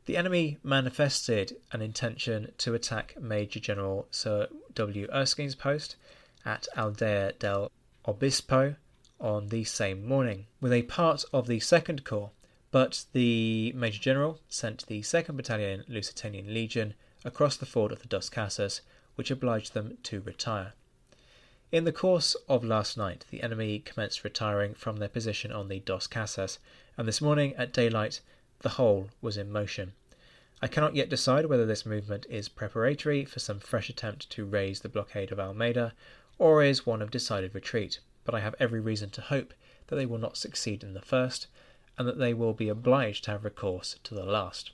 [0.06, 5.08] The enemy manifested an intention to attack Major General Sir W.
[5.14, 5.96] Erskine's post
[6.46, 7.72] at Aldea del
[8.08, 8.76] Obispo
[9.20, 12.32] on the same morning, with a part of the Second Corps,
[12.72, 16.94] but the Major General sent the 2nd Battalion Lusitanian Legion
[17.26, 18.82] across the ford of the Dos Casas,
[19.16, 20.74] which obliged them to retire.
[21.72, 25.80] In the course of last night, the enemy commenced retiring from their position on the
[25.80, 26.60] Dos Casas,
[26.98, 28.22] and this morning at daylight
[28.60, 29.94] the whole was in motion.
[30.62, 34.82] I cannot yet decide whether this movement is preparatory for some fresh attempt to raise
[34.82, 35.94] the blockade of Almeida,
[36.38, 39.54] or is one of decided retreat, but I have every reason to hope
[39.88, 41.48] that they will not succeed in the first,
[42.00, 44.72] and that they will be obliged to have recourse to the last.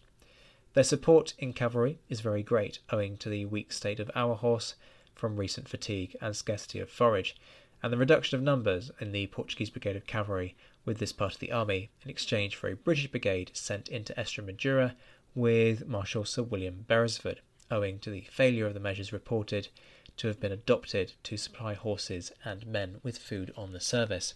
[0.75, 4.75] Their support in cavalry is very great, owing to the weak state of our horse
[5.15, 7.35] from recent fatigue and scarcity of forage,
[7.81, 10.55] and the reduction of numbers in the Portuguese brigade of cavalry
[10.85, 14.95] with this part of the army in exchange for a British brigade sent into Estremadura
[15.33, 19.69] with Marshal Sir William Beresford, owing to the failure of the measures reported
[20.17, 24.35] to have been adopted to supply horses and men with food on the service.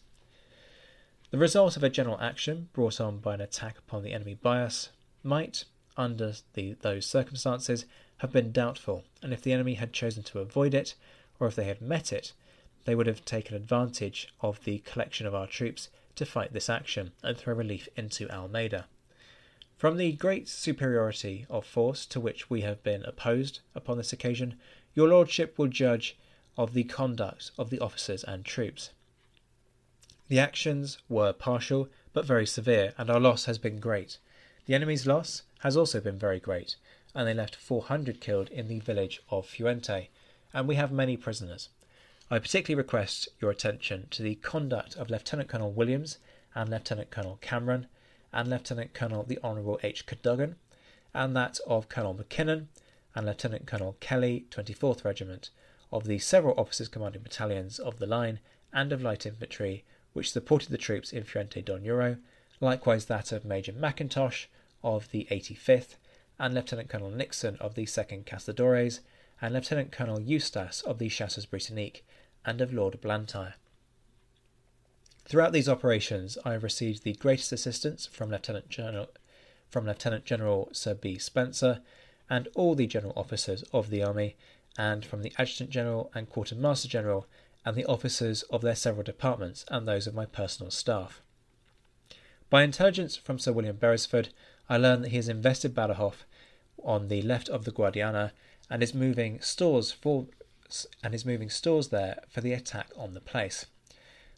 [1.32, 4.63] The result of a general action brought on by an attack upon the enemy by
[4.63, 4.89] us
[5.21, 5.65] might,
[5.95, 7.86] under the, those circumstances,
[8.17, 10.95] have been doubtful, and if the enemy had chosen to avoid it,
[11.39, 12.34] or if they had met it,
[12.86, 17.11] they would have taken advantage of the collection of our troops to fight this action
[17.21, 18.88] and throw relief into Almeida.
[19.77, 24.59] From the great superiority of force to which we have been opposed upon this occasion,
[24.95, 26.17] your lordship will judge
[26.57, 28.89] of the conduct of the officers and troops.
[30.30, 34.19] The actions were partial but very severe, and our loss has been great.
[34.67, 36.75] The enemy's loss has also been very great,
[37.15, 40.09] and they left 400 killed in the village of Fuente,
[40.53, 41.69] and we have many prisoners.
[42.30, 46.19] I particularly request your attention to the conduct of Lieutenant Colonel Williams
[46.53, 47.88] and Lieutenant Colonel Cameron
[48.32, 50.05] and Lieutenant Colonel the Honourable H.
[50.05, 50.57] Cadogan,
[51.11, 52.67] and that of Colonel McKinnon
[53.15, 55.49] and Lieutenant Colonel Kelly, 24th Regiment,
[55.91, 58.39] of the several officers commanding battalions of the line
[58.71, 59.84] and of light infantry
[60.14, 62.18] which supported the troops in Fuente Don Donuro,
[62.60, 64.47] likewise that of Major McIntosh
[64.84, 65.95] of the 85th,
[66.39, 68.99] and Lieutenant Colonel Nixon of the 2nd Caçadores,
[69.41, 72.01] and Lieutenant Colonel Eustace of the Chasseurs Britanniques,
[72.45, 73.55] and of Lord Blantyre.
[75.26, 79.10] Throughout these operations, I have received the greatest assistance from Lieutenant General,
[79.70, 81.20] from Lieutenant General Sir B.
[81.20, 81.82] Spencer
[82.30, 84.36] and all the general officers of the army,
[84.78, 87.28] and from the Adjutant General and Quartermaster General,
[87.66, 91.22] and the officers of their several departments and those of my personal staff.
[92.49, 94.30] By intelligence from Sir William Beresford,
[94.70, 96.24] I learn that he has invested Badajoz
[96.84, 98.32] on the left of the Guadiana
[98.70, 100.28] and is moving stores for
[101.03, 103.66] and is moving stores there for the attack on the place.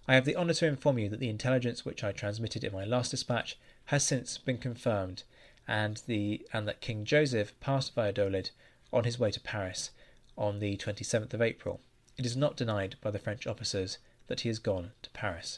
[0.08, 2.86] I have the honour to inform you that the intelligence which I transmitted in my
[2.86, 5.24] last dispatch has since been confirmed,
[5.68, 8.52] and the and that King Joseph passed Valladolid
[8.92, 9.92] on his way to Paris
[10.38, 11.82] on the 27th of April.
[12.22, 13.98] It is not denied by the French officers
[14.28, 15.58] that he has gone to Paris.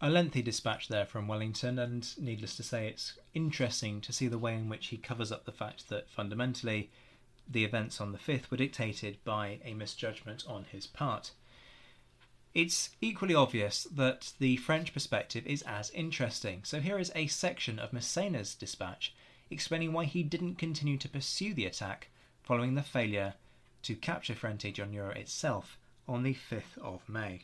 [0.00, 4.36] A lengthy dispatch there from Wellington, and needless to say, it's interesting to see the
[4.36, 6.90] way in which he covers up the fact that fundamentally
[7.48, 11.30] the events on the 5th were dictated by a misjudgment on his part.
[12.52, 17.78] It's equally obvious that the French perspective is as interesting, so here is a section
[17.78, 19.14] of Massena's dispatch
[19.50, 22.08] explaining why he didn't continue to pursue the attack
[22.42, 23.34] following the failure
[23.82, 25.78] to capture Fuente d'Onoro itself
[26.08, 27.42] on the 5th of May.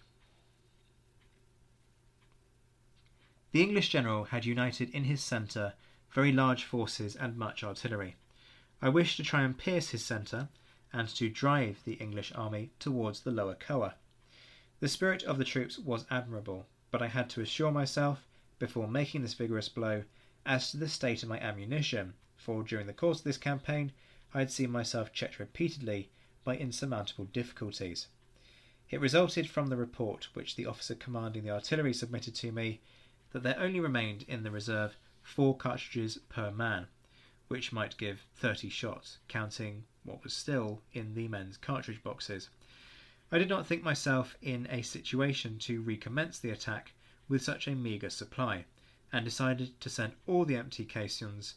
[3.52, 5.74] The English general had united in his centre
[6.10, 8.16] very large forces and much artillery.
[8.82, 10.48] I wished to try and pierce his centre
[10.92, 13.94] and to drive the English army towards the lower Coa.
[14.80, 18.26] The spirit of the troops was admirable, but I had to assure myself,
[18.58, 20.04] before making this vigorous blow,
[20.46, 23.92] as to the state of my ammunition, for during the course of this campaign
[24.32, 26.10] I had seen myself checked repeatedly
[26.44, 28.08] by insurmountable difficulties.
[28.90, 32.80] It resulted from the report which the officer commanding the artillery submitted to me
[33.32, 36.86] that there only remained in the reserve four cartridges per man,
[37.48, 42.48] which might give thirty shots, counting what was still in the men's cartridge boxes.
[43.30, 46.92] I did not think myself in a situation to recommence the attack
[47.28, 48.64] with such a meagre supply,
[49.12, 51.56] and decided to send all the empty caissons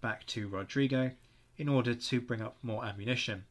[0.00, 1.12] back to Rodrigo
[1.56, 3.44] in order to bring up more ammunition.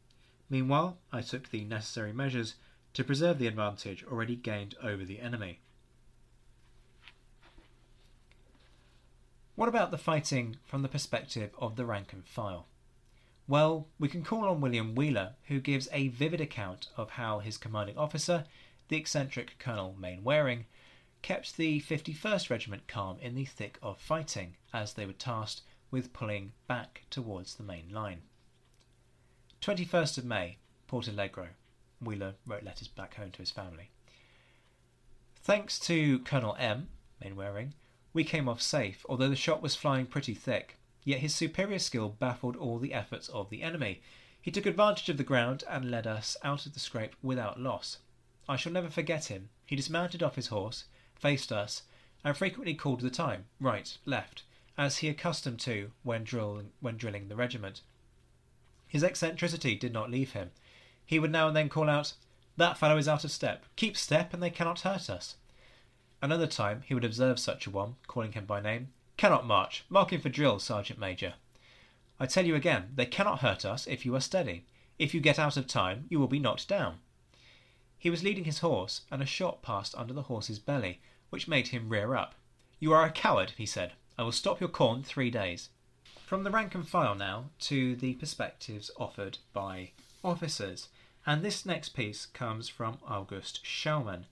[0.50, 2.56] Meanwhile, I took the necessary measures
[2.94, 5.60] to preserve the advantage already gained over the enemy.
[9.56, 12.68] What about the fighting from the perspective of the rank and file?
[13.48, 17.58] Well, we can call on William Wheeler, who gives a vivid account of how his
[17.58, 18.46] commanding officer,
[18.88, 20.66] the eccentric Colonel Mainwaring,
[21.22, 25.62] kept the 51st Regiment calm in the thick of fighting as they were tasked
[25.92, 28.22] with pulling back towards the main line.
[29.62, 30.58] 21st of May,
[30.90, 31.50] Portalegre.
[32.02, 33.90] Wheeler wrote letters back home to his family.
[35.44, 36.90] Thanks to Colonel M,
[37.24, 37.74] Mainwaring,
[38.14, 40.78] we came off safe, although the shot was flying pretty thick.
[41.04, 44.02] Yet his superior skill baffled all the efforts of the enemy.
[44.42, 47.98] He took advantage of the ground and led us out of the scrape without loss.
[48.48, 49.50] I shall never forget him.
[49.66, 50.86] He dismounted off his horse,
[51.16, 51.84] faced us,
[52.24, 54.44] and frequently called the time, right, left,
[54.78, 57.82] as he accustomed to when, drill, when drilling the regiment.
[58.88, 60.52] His eccentricity did not leave him.
[61.12, 62.14] He would now and then call out,
[62.56, 63.66] That fellow is out of step.
[63.76, 65.36] Keep step, and they cannot hurt us.
[66.22, 69.84] Another time he would observe such a one, calling him by name, Cannot march.
[69.90, 71.34] Marking for drill, Sergeant Major.
[72.18, 74.64] I tell you again, they cannot hurt us if you are steady.
[74.98, 77.00] If you get out of time, you will be knocked down.
[78.00, 81.68] He was leading his horse, and a shot passed under the horse's belly, which made
[81.68, 82.36] him rear up.
[82.80, 83.92] You are a coward, he said.
[84.18, 85.68] I will stop your corn three days.
[86.26, 89.92] From the rank and file now to the perspectives offered by
[90.24, 90.88] officers,
[91.26, 94.26] and this next piece comes from August Schaumann.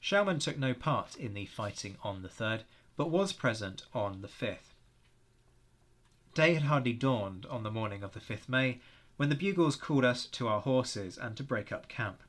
[0.00, 2.62] Schaumann took no part in the fighting on the 3rd,
[2.96, 4.74] but was present on the 5th.
[6.34, 8.80] Day had hardly dawned on the morning of the 5th May
[9.16, 12.22] when the bugles called us to our horses and to break up camp.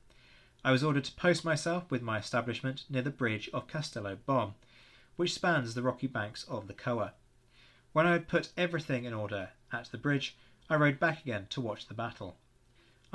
[0.63, 4.55] I was ordered to post myself with my establishment near the bridge of Castello Bom,
[5.15, 7.13] which spans the rocky banks of the Coa.
[7.93, 10.35] When I had put everything in order at the bridge,
[10.69, 12.37] I rode back again to watch the battle.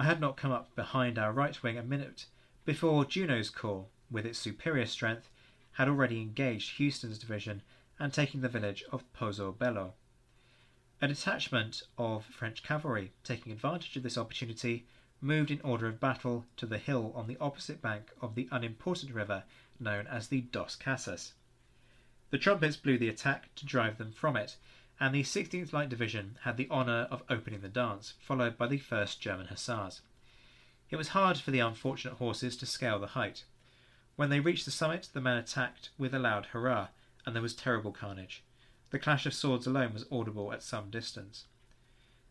[0.00, 2.26] I had not come up behind our right wing a minute
[2.64, 5.28] before Junot's corps, with its superior strength,
[5.72, 7.62] had already engaged Houstoun's division
[7.98, 9.94] and taken the village of Pozo Bello.
[11.02, 14.86] A detachment of French cavalry, taking advantage of this opportunity,
[15.20, 19.12] moved in order of battle to the hill on the opposite bank of the unimportant
[19.12, 19.42] river
[19.80, 21.32] known as the Dos Casas.
[22.30, 24.58] The trumpets blew the attack to drive them from it,
[25.00, 28.78] and the 16th Light Division had the honour of opening the dance, followed by the
[28.78, 30.00] 1st German Hussars.
[30.90, 33.44] It was hard for the unfortunate horses to scale the height.
[34.16, 36.88] When they reached the summit, the men attacked with a loud hurrah,
[37.24, 38.42] and there was terrible carnage.
[38.90, 41.44] The clash of swords alone was audible at some distance.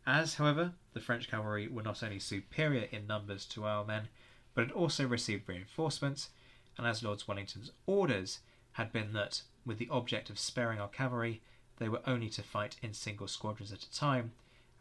[0.06, 4.10] As, however, the French cavalry were not only superior in numbers to our men,
[4.54, 6.30] but had also received reinforcements,
[6.78, 8.40] and as Lord Wellington's orders
[8.74, 11.42] had been that, with the object of sparing our cavalry,
[11.78, 14.34] they were only to fight in single squadrons at a time,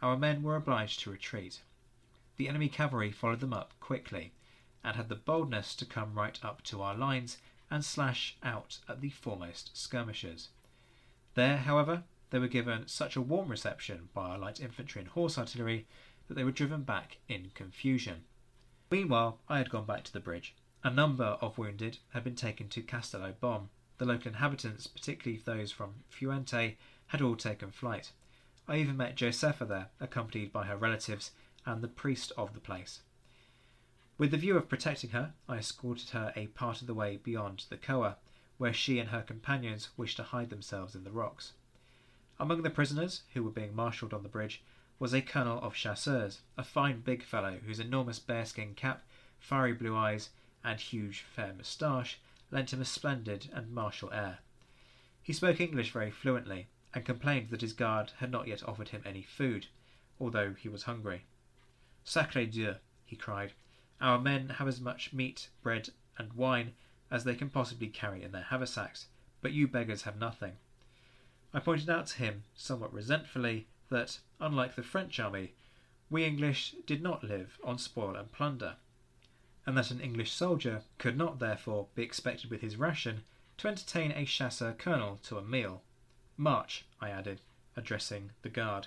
[0.03, 1.61] our men were obliged to retreat.
[2.37, 4.33] The enemy cavalry followed them up quickly,
[4.85, 7.39] and had the boldness to come right up to our lines
[7.71, 10.49] and slash out at the foremost skirmishers.
[11.35, 15.39] There, however, they were given such a warm reception by our light infantry and horse
[15.39, 15.87] artillery
[16.29, 18.25] that they were driven back in confusion.
[18.91, 20.55] Meanwhile, I had gone back to the bridge.
[20.85, 23.71] A number of wounded had been taken to Castello Bom.
[23.99, 26.77] The local inhabitants, particularly those from Fuente,
[27.07, 28.13] had all taken flight.
[28.69, 31.31] I even met Josepha there, accompanied by her relatives
[31.65, 33.01] and the priest of the place.
[34.19, 37.65] With the view of protecting her, I escorted her a part of the way beyond
[37.69, 38.17] the Coa,
[38.59, 41.53] where she and her companions wished to hide themselves in the rocks.
[42.39, 44.63] Among the prisoners who were being marshalled on the bridge,
[44.99, 49.05] was a colonel of chasseurs, a fine big fellow whose enormous bearskin cap,
[49.39, 50.31] fiery blue eyes,
[50.65, 52.19] and huge fair moustache
[52.51, 54.39] lent him a splendid and martial air.
[55.23, 59.03] He spoke English very fluently, and complained that his guard had not yet offered him
[59.05, 59.67] any food,
[60.19, 61.25] although he was hungry.
[62.05, 63.53] Sacre Dieu, he cried,
[64.01, 66.75] our men have as much meat, bread, and wine
[67.11, 69.07] as they can possibly carry in their haversacks,
[69.41, 70.57] but you beggars have nothing.
[71.53, 75.55] I pointed out to him, somewhat resentfully, that, unlike the French army,
[76.11, 78.77] we English did not live on spoil and plunder,
[79.67, 83.25] and that an English soldier could not therefore be expected with his ration
[83.59, 85.83] to entertain a chasseur colonel to a meal.
[86.37, 87.41] March, I added,
[87.77, 88.87] addressing the guard.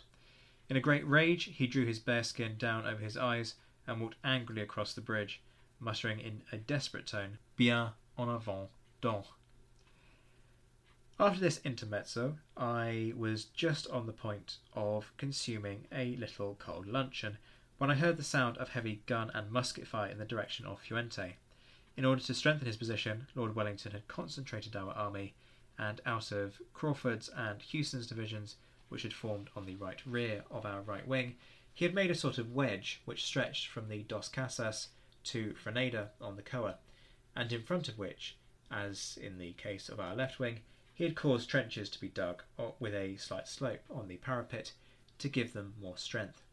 [0.70, 3.56] In a great rage, he drew his bearskin down over his eyes
[3.86, 5.42] and walked angrily across the bridge,
[5.80, 8.70] muttering in a desperate tone, Bien en avant,
[9.02, 9.26] donc.
[11.20, 17.38] After this intermezzo, I was just on the point of consuming a little cold luncheon
[17.80, 20.82] when I heard the sound of heavy gun and musket fire in the direction of
[20.82, 21.38] Fuente.
[21.96, 25.34] In order to strengthen his position, Lord Wellington had concentrated our army,
[25.78, 28.58] and out of Craufurd's and Houstoun's divisions,
[28.90, 31.38] which had formed on the right rear of our right wing,
[31.74, 34.90] he had made a sort of wedge which stretched from the Dos Casas
[35.24, 36.76] to Frenada on the Coa,
[37.34, 38.36] and in front of which,
[38.70, 40.60] as in the case of our left wing,
[40.94, 42.44] he had caused trenches to be dug
[42.78, 44.74] with a slight slope on the parapet
[45.18, 46.44] to give them more strength.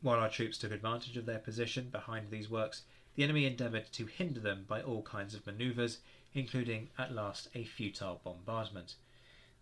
[0.00, 2.82] While our troops took advantage of their position behind these works,
[3.14, 5.98] the enemy endeavoured to hinder them by all kinds of manoeuvres,
[6.34, 8.94] including at last a futile bombardment.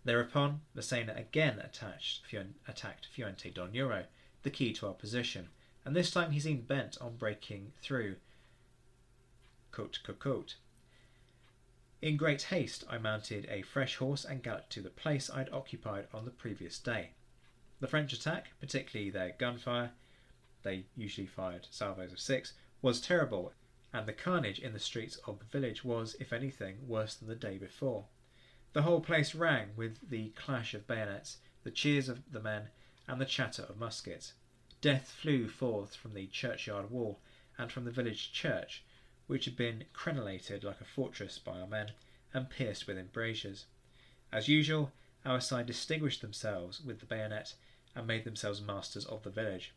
[0.05, 4.07] Thereupon, Massena again attacked Fuente d'Onoro,
[4.43, 5.49] the key to our position,
[5.85, 8.17] and this time he seemed bent on breaking through
[9.73, 10.57] Cote Cocotte.
[12.03, 15.53] In great haste, I mounted a fresh horse and galloped to the place I had
[15.53, 17.13] occupied on the previous day.
[17.81, 19.93] The French attack, particularly their gunfire,
[20.67, 22.53] they usually fired salvos of six,
[22.83, 23.53] was terrible,
[23.93, 27.37] and the carnage in the streets of the village was, if anything, worse than the
[27.37, 28.07] day before.
[28.73, 32.69] The whole place rang with the clash of bayonets, the cheers of the men,
[33.09, 34.35] and the chatter of muskets.
[34.81, 37.21] Death flew forth from the churchyard wall
[37.57, 38.85] and from the village church,
[39.29, 41.93] which had been crenellated like a fortress by our men
[42.35, 43.67] and pierced with embrasures.
[44.33, 44.93] As usual,
[45.25, 47.55] our side distinguished themselves with the bayonet
[47.95, 49.73] and made themselves masters of the village.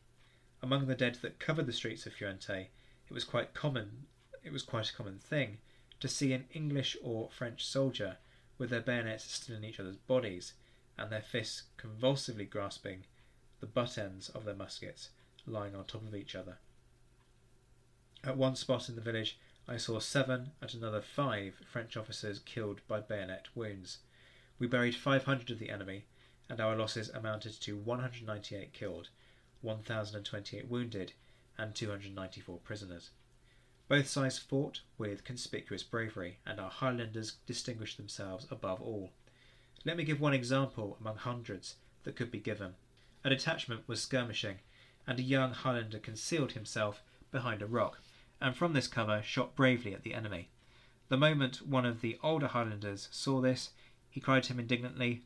[0.62, 2.70] Among the dead that covered the streets of Fuente,
[3.08, 4.08] it was quite common
[4.44, 5.58] it was quite a common thing
[6.00, 8.18] to see an English or French soldier
[8.58, 10.54] with their bayonets still in each other's bodies
[10.98, 13.06] and their fists convulsively grasping
[13.60, 15.10] the butt ends of their muskets
[15.46, 16.58] lying on top of each other.
[18.24, 19.38] At one spot in the village,
[19.68, 24.00] I saw seven, at another five, French officers killed by bayonet wounds.
[24.58, 26.06] We buried 500 of the enemy,
[26.50, 29.10] and our losses amounted to 198 killed,
[29.62, 31.14] 1,028 wounded,
[31.58, 33.10] and 294 prisoners.
[33.88, 39.12] Both sides fought with conspicuous bravery, and our Highlanders distinguished themselves above all.
[39.86, 42.76] Let me give one example among hundreds that could be given.
[43.24, 44.60] A detachment was skirmishing,
[45.08, 47.02] and a young Highlander concealed himself
[47.32, 48.00] behind a rock
[48.42, 50.50] and from this cover shot bravely at the enemy.
[51.10, 53.72] The moment one of the older Highlanders saw this,
[54.10, 55.24] he cried to him indignantly,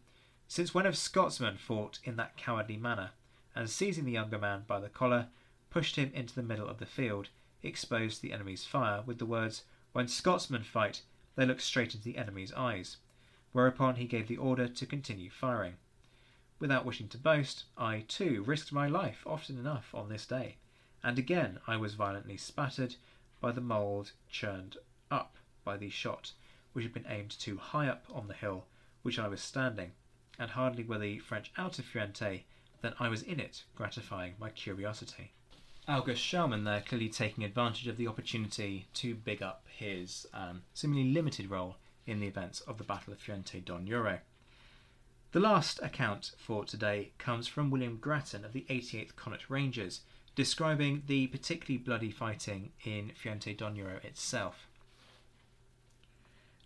[0.48, 3.12] Since when have Scotsmen fought in that cowardly manner?
[3.56, 5.28] And seizing the younger man by the collar,
[5.70, 7.30] pushed him into the middle of the field,
[7.62, 11.02] exposed the enemy's fire, with the words, When Scotsmen fight,
[11.36, 12.98] they look straight into the enemy's eyes.
[13.52, 15.76] Whereupon he gave the order to continue firing.
[16.60, 20.58] Without wishing to boast, I too risked my life often enough on this day
[21.04, 22.96] and again I was violently spattered
[23.42, 24.78] by the mould churned
[25.12, 25.36] up
[25.66, 26.32] by the shot
[26.72, 28.68] which had been aimed too high up on the hill
[29.02, 29.92] which I was standing,
[30.40, 32.46] and hardly were the French out of Fuente
[32.84, 35.32] than I was in it, gratifying my curiosity.
[35.88, 41.12] August Schaumann there clearly taking advantage of the opportunity to big up his um, seemingly
[41.12, 44.20] limited role in the events of the Battle of Fuente d'Onoro.
[45.32, 50.02] The last account for today comes from William Grattan of the 88th Connaught Rangers,
[50.36, 54.68] describing the particularly bloody fighting in Fuente d'Onoro itself.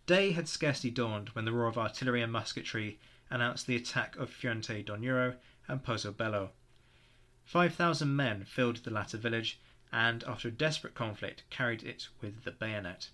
[0.07, 2.97] Day had scarcely dawned when the roar of artillery and musketry
[3.30, 5.36] announced the attack of Fuente d'Onoro
[5.68, 5.84] and
[6.18, 6.51] Bello.
[7.43, 9.59] Five thousand men filled the latter village,
[9.91, 13.09] and after a desperate conflict carried it with the bayonet.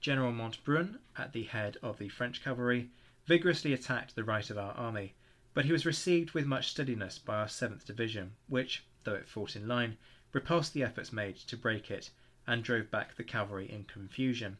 [0.00, 2.90] General Montbrun, at the head of the French cavalry,
[3.26, 5.14] vigorously attacked the right of our army,
[5.54, 9.54] but he was received with much steadiness by our 7th Division, which, though it fought
[9.54, 9.96] in line,
[10.32, 12.10] repulsed the efforts made to break it
[12.46, 14.58] and drove back the cavalry in confusion.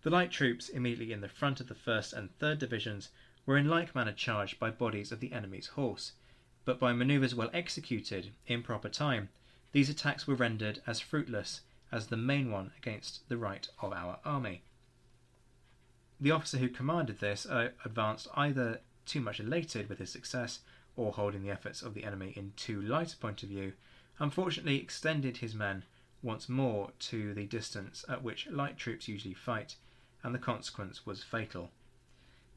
[0.00, 3.10] The light troops immediately in the front of the 1st and 3rd Divisions
[3.44, 6.12] were in like manner charged by bodies of the enemy's horse.
[6.64, 9.28] But by manoeuvres well executed in proper time,
[9.72, 11.60] these attacks were rendered as fruitless
[11.90, 14.62] as the main one against the right of our army.
[16.20, 20.60] The officer who commanded this uh, advanced either too much elated with his success
[20.96, 23.72] or holding the efforts of the enemy in too light a point of view,
[24.18, 25.84] unfortunately extended his men
[26.22, 29.76] once more to the distance at which light troops usually fight,
[30.22, 31.70] and the consequence was fatal.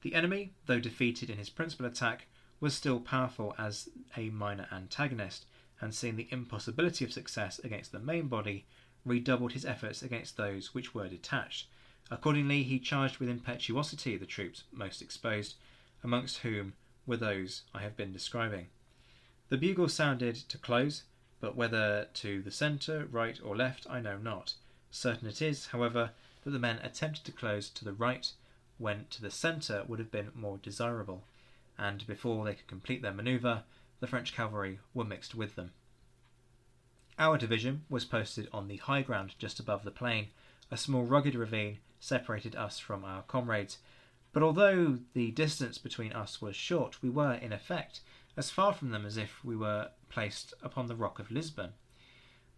[0.01, 2.27] The enemy, though defeated in his principal attack,
[2.59, 5.45] was still powerful as a minor antagonist,
[5.79, 8.65] and seeing the impossibility of success against the main body,
[9.05, 11.67] redoubled his efforts against those which were detached.
[12.09, 15.55] Accordingly, he charged with impetuosity the troops most exposed,
[16.03, 16.73] amongst whom
[17.05, 18.67] were those I have been describing.
[19.49, 21.03] The bugle sounded to close,
[21.39, 24.55] but whether to the centre, right, or left, I know not.
[24.89, 26.11] Certain it is, however,
[26.43, 28.31] that the men attempted to close to the right,
[28.77, 31.23] when to the centre would have been more desirable,
[31.77, 33.63] and before they could complete their manoeuvre,
[33.99, 35.71] the French cavalry were mixed with them.
[37.19, 40.27] Our division was posted on the high ground just above the plain.
[40.69, 43.79] A small rugged ravine separated us from our comrades,
[44.33, 48.01] but although the distance between us was short, we were, in effect,
[48.35, 51.73] as far from them as if we were placed upon the rock of Lisbon.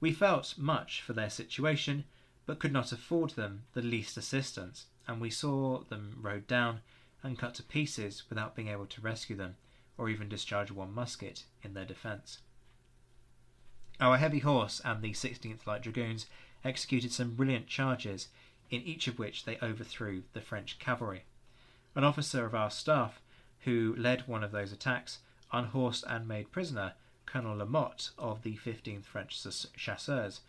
[0.02, 2.04] We felt much for their situation,
[2.46, 6.82] but could not afford them the least assistance, and we saw them rode down
[7.24, 9.56] and cut to pieces without being able to rescue them,
[9.98, 12.40] or even discharge one musket in their defence.
[14.00, 16.26] Our heavy horse and the 16th Light Dragoons
[16.64, 18.30] executed some brilliant charges,
[18.70, 21.24] in each of which they overthrew the French cavalry.
[21.96, 23.22] An officer of our staff,
[23.62, 25.20] who led one of those attacks,
[25.52, 26.94] unhorsed and made prisoner
[27.26, 29.46] Colonel Lamotte of the 15th French
[29.76, 30.42] Chasseurs,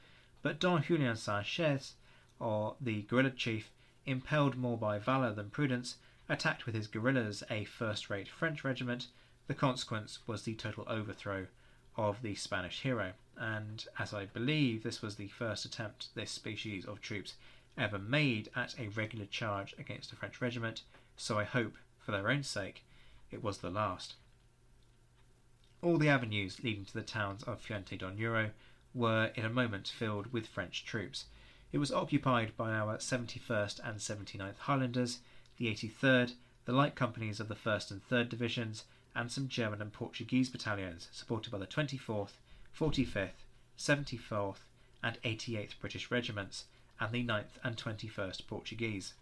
[0.43, 1.95] but Don Julian Sanchez,
[2.39, 3.71] or the guerrilla chief,
[4.07, 5.97] impelled more by valour than prudence,
[6.31, 9.09] attacked with his guerrillas a first rate French regiment.
[9.49, 11.49] The consequence was the total overthrow
[11.97, 16.85] of the Spanish hero, and as I believe this was the first attempt this species
[16.85, 17.35] of troops
[17.77, 20.83] ever made at a regular charge against a French regiment,
[21.17, 22.85] so I hope, for their own sake,
[23.33, 24.15] it was the last.
[25.83, 28.51] All the avenues leading to the towns of Fuente d'Onoro
[28.95, 31.25] were in a moment filled with French troops.
[31.73, 35.21] It was occupied by our 71st and 79th Highlanders,
[35.61, 36.33] the 83rd,
[36.65, 38.85] the light companies of the 1st and 3rd Divisions,
[39.15, 42.39] and some German and Portuguese battalions, supported by the 24th,
[42.75, 43.45] 45th,
[43.79, 44.61] 74th,
[45.03, 46.65] and 88th British regiments,
[46.99, 49.13] and the 9th and 21st Portuguese.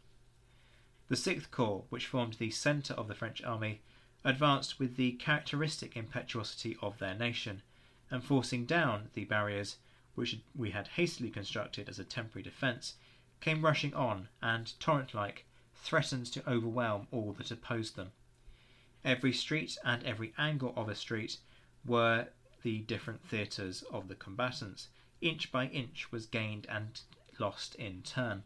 [1.09, 3.81] The 6th Corps, which formed the centre of the French army,
[4.25, 7.63] advanced with the characteristic impetuosity of their nation,
[8.13, 9.79] and forcing down the barriers
[10.15, 12.95] which we had hastily constructed as a temporary defence,
[13.41, 15.45] came rushing on, and, torrent like,
[15.83, 18.13] threatened to overwhelm all that opposed them.
[19.05, 21.39] Every street and every angle of a street
[21.85, 22.29] were
[22.63, 24.89] the different theatres of the combatants.
[25.21, 27.01] Inch by inch was gained and
[27.39, 28.43] lost in turn.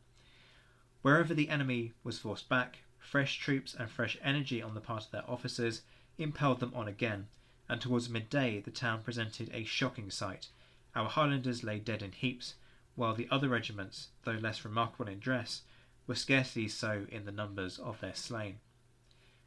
[1.03, 5.11] Wherever the enemy was forced back, fresh troops and fresh energy on the part of
[5.11, 5.83] their officers
[6.19, 7.27] impelled them on again,
[7.69, 10.49] and towards midday the town presented a shocking sight.
[10.95, 12.55] Our Highlanders lay dead in heaps,
[12.95, 15.63] while the other regiments, though less remarkable in dress,
[16.07, 18.59] were scarcely so in the numbers of their slain.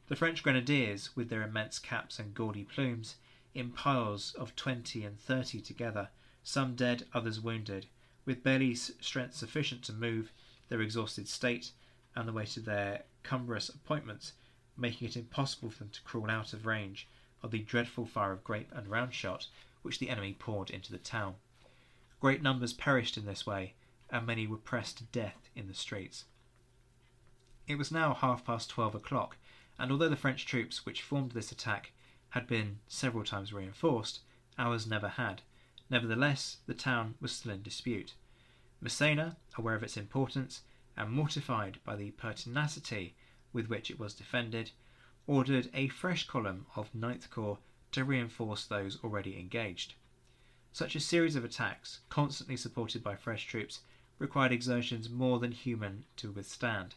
[0.08, 3.16] The French grenadiers, with their immense caps and gaudy plumes,
[3.53, 6.10] in piles of twenty and thirty together,
[6.43, 7.88] some dead, others wounded,
[8.26, 10.32] with barely strength sufficient to move,
[10.70, 11.72] their exhausted state,
[12.16, 14.34] and the weight of their cumbrous appointments,
[14.78, 17.08] making it impossible for them to crawl out of range
[17.41, 19.47] of the dreadful fire of grape and round shot
[19.82, 21.36] which the enemy poured into the town.
[22.20, 23.74] Great numbers perished in this way,
[24.10, 26.26] and many were pressed to death in the streets.
[27.68, 29.38] It was now half past twelve o'clock,
[29.80, 31.93] and although the French troops which formed this attack
[32.30, 34.20] had been several times reinforced,
[34.57, 35.41] ours never had.
[35.89, 38.13] Nevertheless, the town was still in dispute.
[38.82, 40.61] Massena, aware of its importance,
[40.95, 43.16] and mortified by the pertinacity
[43.51, 44.72] with which it was defended,
[45.26, 47.57] ordered a fresh column of Ninth Corps
[47.93, 49.95] to reinforce those already engaged.
[50.72, 53.80] Such a series of attacks, constantly supported by fresh troops,
[54.20, 56.93] required exertions more than human to withstand.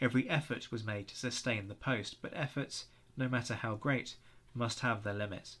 [0.00, 2.86] Every effort was made to sustain the post, but efforts,
[3.16, 4.16] no matter how great,
[4.54, 5.58] must have their limits.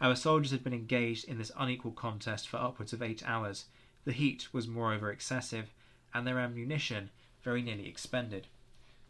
[0.00, 3.66] Our soldiers had been engaged in this unequal contest for upwards of eight hours.
[4.04, 5.72] The heat was moreover excessive,
[6.12, 7.10] and their ammunition
[7.42, 8.46] very nearly expended.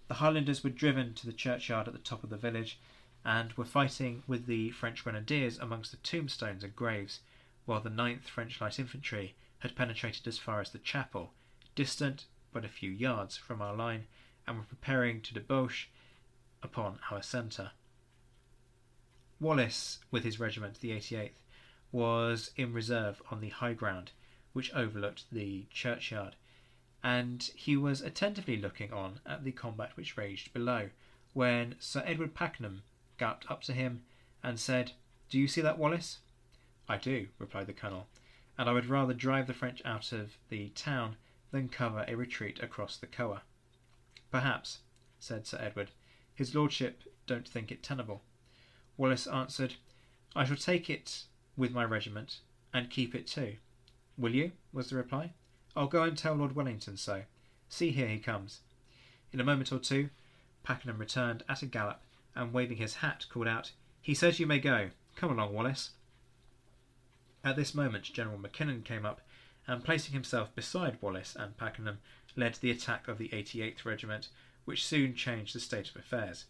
[0.08, 2.78] The Highlanders were driven to the churchyard at the top of the village,
[3.24, 7.20] and were fighting with the French grenadiers amongst the tombstones and graves,
[7.66, 11.32] while the 9th French Light Infantry had penetrated as far as the chapel,
[11.74, 14.06] distant but a few yards from our line,
[14.46, 15.88] and were preparing to debouch
[16.62, 17.72] upon our centre.
[19.40, 21.42] Wallace, with his regiment, the 88th,
[21.92, 24.12] was in reserve on the high ground
[24.52, 26.36] which overlooked the churchyard,
[27.02, 30.88] and he was attentively looking on at the combat which raged below,
[31.32, 32.82] when Sir Edward Pakenham
[33.18, 34.02] galloped up to him
[34.42, 34.92] and said,
[35.28, 36.18] Do you see that, Wallace?
[36.88, 38.06] I do, replied the colonel,
[38.56, 41.16] and I would rather drive the French out of the town
[41.50, 43.42] than cover a retreat across the Coa.
[44.34, 44.80] Perhaps,
[45.20, 45.92] said Sir Edward,
[46.34, 48.20] his lordship don't think it tenable.
[48.96, 49.76] Wallace answered,
[50.34, 51.26] I shall take it
[51.56, 52.40] with my regiment,
[52.72, 53.58] and keep it too.
[54.18, 54.50] Will you?
[54.72, 55.34] was the reply.
[55.76, 57.22] I'll go and tell Lord Wellington so.
[57.68, 58.62] See here he comes.
[59.32, 60.10] In a moment or two,
[60.64, 62.00] Pakenham returned at a gallop,
[62.34, 63.70] and waving his hat, called out,
[64.02, 64.90] He says you may go.
[65.14, 65.90] Come along, Wallace.
[67.44, 69.20] At this moment, General Mackinnon came up,
[69.68, 72.00] and placing himself beside Wallace and Pakenham,
[72.36, 74.28] led the attack of the 88th Regiment,
[74.64, 76.46] which soon changed the state of affairs.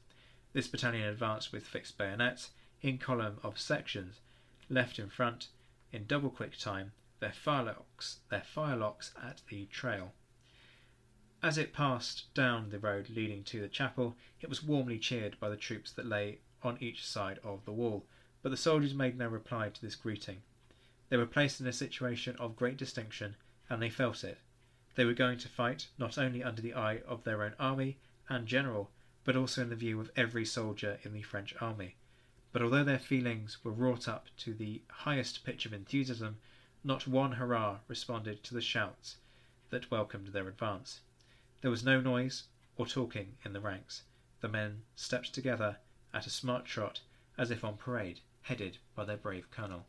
[0.53, 4.21] This battalion advanced with fixed bayonets, in column of sections,
[4.69, 5.49] left in front,
[5.93, 10.13] in double quick time, their firelocks, their firelocks at the trail.
[11.43, 15.49] As it passed down the road leading to the chapel, it was warmly cheered by
[15.49, 18.07] the troops that lay on each side of the wall,
[18.43, 20.43] but the soldiers made no reply to this greeting.
[21.09, 23.37] They were placed in a situation of great distinction,
[23.69, 24.39] and they felt it.
[24.95, 28.47] They were going to fight not only under the eye of their own army and
[28.47, 28.91] general,
[29.25, 31.97] but also in the view of every soldier in the French army.
[32.53, 36.39] But although their feelings were wrought up to the highest pitch of enthusiasm,
[36.85, 39.17] not one hurrah responded to the shouts
[39.71, 41.01] that welcomed their advance.
[41.63, 42.45] There was no noise
[42.77, 44.03] or talking in the ranks.
[44.41, 45.79] The men stepped together
[46.13, 47.01] at a smart trot,
[47.37, 49.87] as if on parade, headed by their brave colonel.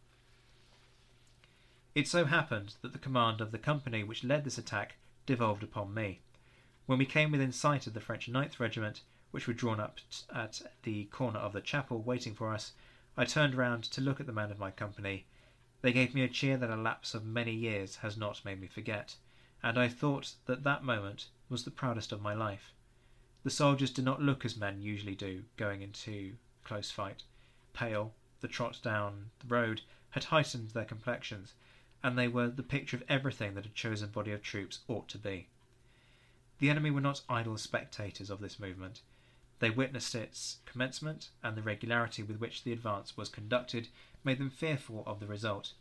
[1.95, 5.93] It so happened that the command of the company which led this attack devolved upon
[5.93, 6.19] me.
[6.87, 8.99] When we came within sight of the French Ninth Regiment,
[9.31, 12.73] which were drawn up at the corner of the chapel waiting for us,
[13.15, 15.25] I turned round to look at the men of my company.
[15.81, 18.67] They gave me a cheer that a lapse of many years has not made me
[18.67, 19.15] forget,
[19.63, 22.73] and I thought that that moment was the proudest of my life.
[23.43, 26.35] The soldiers did not look as men usually do going into
[26.65, 27.23] close fight.
[27.71, 29.79] Pale, the trot down the road
[30.09, 31.53] had heightened their complexions,
[32.05, 35.17] and they were the picture of everything that a chosen body of troops ought to
[35.17, 35.47] be.
[36.59, 39.01] The enemy were not idle spectators of this movement.
[39.57, 43.87] They witnessed its commencement, and the regularity with which the advance was conducted
[44.23, 45.73] made them fearful of the result.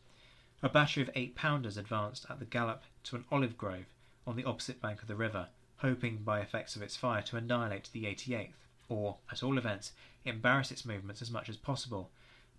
[0.63, 3.85] A battery of eight pounders advanced at the gallop to an olive grove
[4.27, 7.91] on the opposite bank of the river, hoping by effects of its fire to annihilate
[7.93, 8.55] the 88th,
[8.89, 9.93] or, at all events,
[10.25, 12.09] embarrass its movements as much as possible.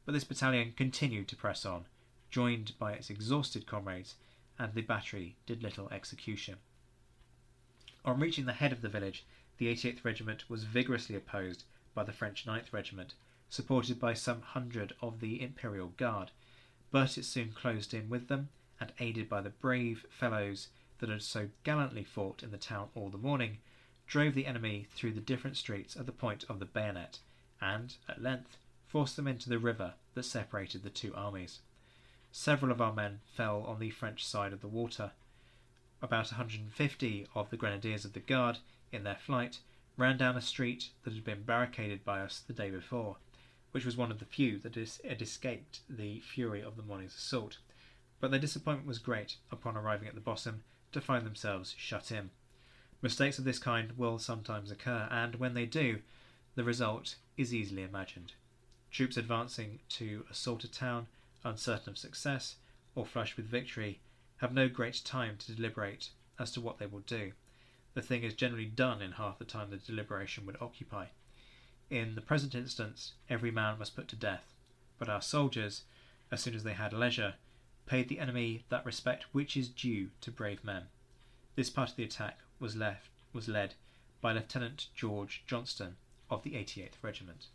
[0.05, 1.86] But this battalion continued to press on,
[2.36, 4.15] joined by its exhausted comrades,
[4.59, 6.57] and the battery did little execution.
[8.03, 9.23] On reaching the head of the village,
[9.57, 11.63] the 88th Regiment was vigorously opposed
[11.93, 13.13] by the French 9th Regiment,
[13.47, 16.31] supported by some hundred of the Imperial Guard,
[16.91, 18.49] but it soon closed in with them,
[18.81, 20.67] and aided by the brave fellows
[20.97, 23.59] that had so gallantly fought in the town all the morning,
[24.07, 27.19] drove the enemy through the different streets at the point of the bayonet,
[27.61, 31.61] and, at length, forced them into the river that separated the two armies.
[32.38, 35.13] Several of our men fell on the French side of the water.
[36.01, 38.57] About 150 of the grenadiers of the Guard
[38.91, 39.59] in their flight,
[39.95, 43.15] ran down a street that had been barricaded by us the day before,
[43.71, 47.59] which was one of the few that had escaped the fury of the morning's assault.
[48.19, 52.31] But their disappointment was great upon arriving at the bottom to find themselves shut in.
[53.01, 56.01] Mistakes of this kind will sometimes occur, and when they do,
[56.55, 58.33] the result is easily imagined.
[58.91, 61.07] Troops advancing to assault a town,
[61.45, 62.55] uncertain of success,
[62.95, 64.01] or flushed with victory,
[64.37, 67.31] have no great time to deliberate as to what they will do
[67.95, 71.07] the thing is generally done in half the time the deliberation would occupy.
[71.89, 74.53] In the present instance, every man was put to death,
[74.99, 75.83] but our soldiers,
[76.29, 77.35] as soon as they had leisure,
[77.85, 80.83] paid the enemy that respect which is due to brave men.
[81.55, 83.75] This part of the attack was left was led
[84.19, 85.95] by Lieutenant George Johnston
[86.29, 87.47] of the 88th Regiment.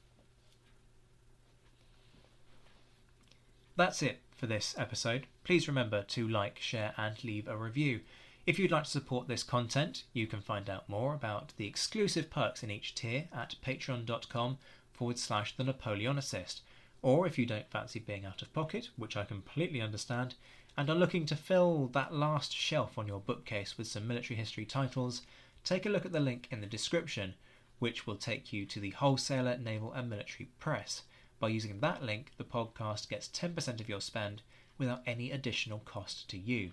[3.81, 5.27] That's it for this episode.
[5.43, 8.01] Please remember to like, share, and leave a review.
[8.45, 12.29] If you'd like to support this content, you can find out more about the exclusive
[12.29, 14.59] perks in each tier at patreon.com
[14.93, 16.61] forward slash the Napoleonicist.
[17.01, 20.35] Or if you don't fancy being out of pocket, which I completely understand,
[20.77, 24.67] and are looking to fill that last shelf on your bookcase with some military history
[24.67, 25.23] titles,
[25.65, 27.33] take a look at the link in the description,
[27.79, 31.05] which will take you to the Wholesaler Naval and Military Press.
[31.41, 34.43] By using that link, the podcast gets 10% of your spend
[34.77, 36.73] without any additional cost to you.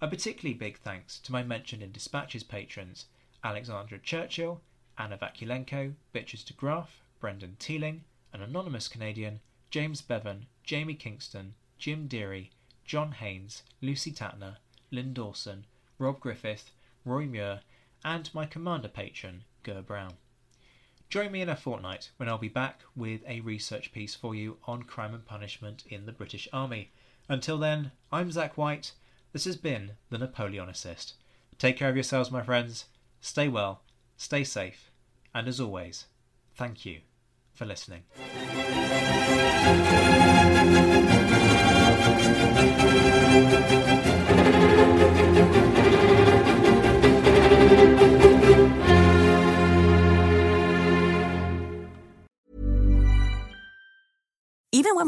[0.00, 3.04] A particularly big thanks to my mentioned in Dispatches patrons
[3.44, 4.62] Alexandra Churchill,
[4.96, 9.40] Anna Vakulenko, Bitches de Graaf, Brendan Teeling, an anonymous Canadian,
[9.70, 12.50] James Bevan, Jamie Kingston, Jim Deary,
[12.86, 14.56] John Haynes, Lucy Tatner,
[14.90, 15.66] Lynn Dawson,
[15.98, 16.70] Rob Griffith,
[17.04, 17.60] Rory Muir,
[18.02, 20.14] and my commander patron, Ger Brown.
[21.10, 24.58] Join me in a fortnight when I'll be back with a research piece for you
[24.68, 26.92] on crime and punishment in the British Army.
[27.28, 28.92] Until then, I'm Zach White.
[29.32, 31.14] This has been The Napoleonicist.
[31.58, 32.84] Take care of yourselves, my friends.
[33.20, 33.82] Stay well,
[34.16, 34.92] stay safe,
[35.34, 36.06] and as always,
[36.54, 37.00] thank you
[37.54, 38.04] for listening.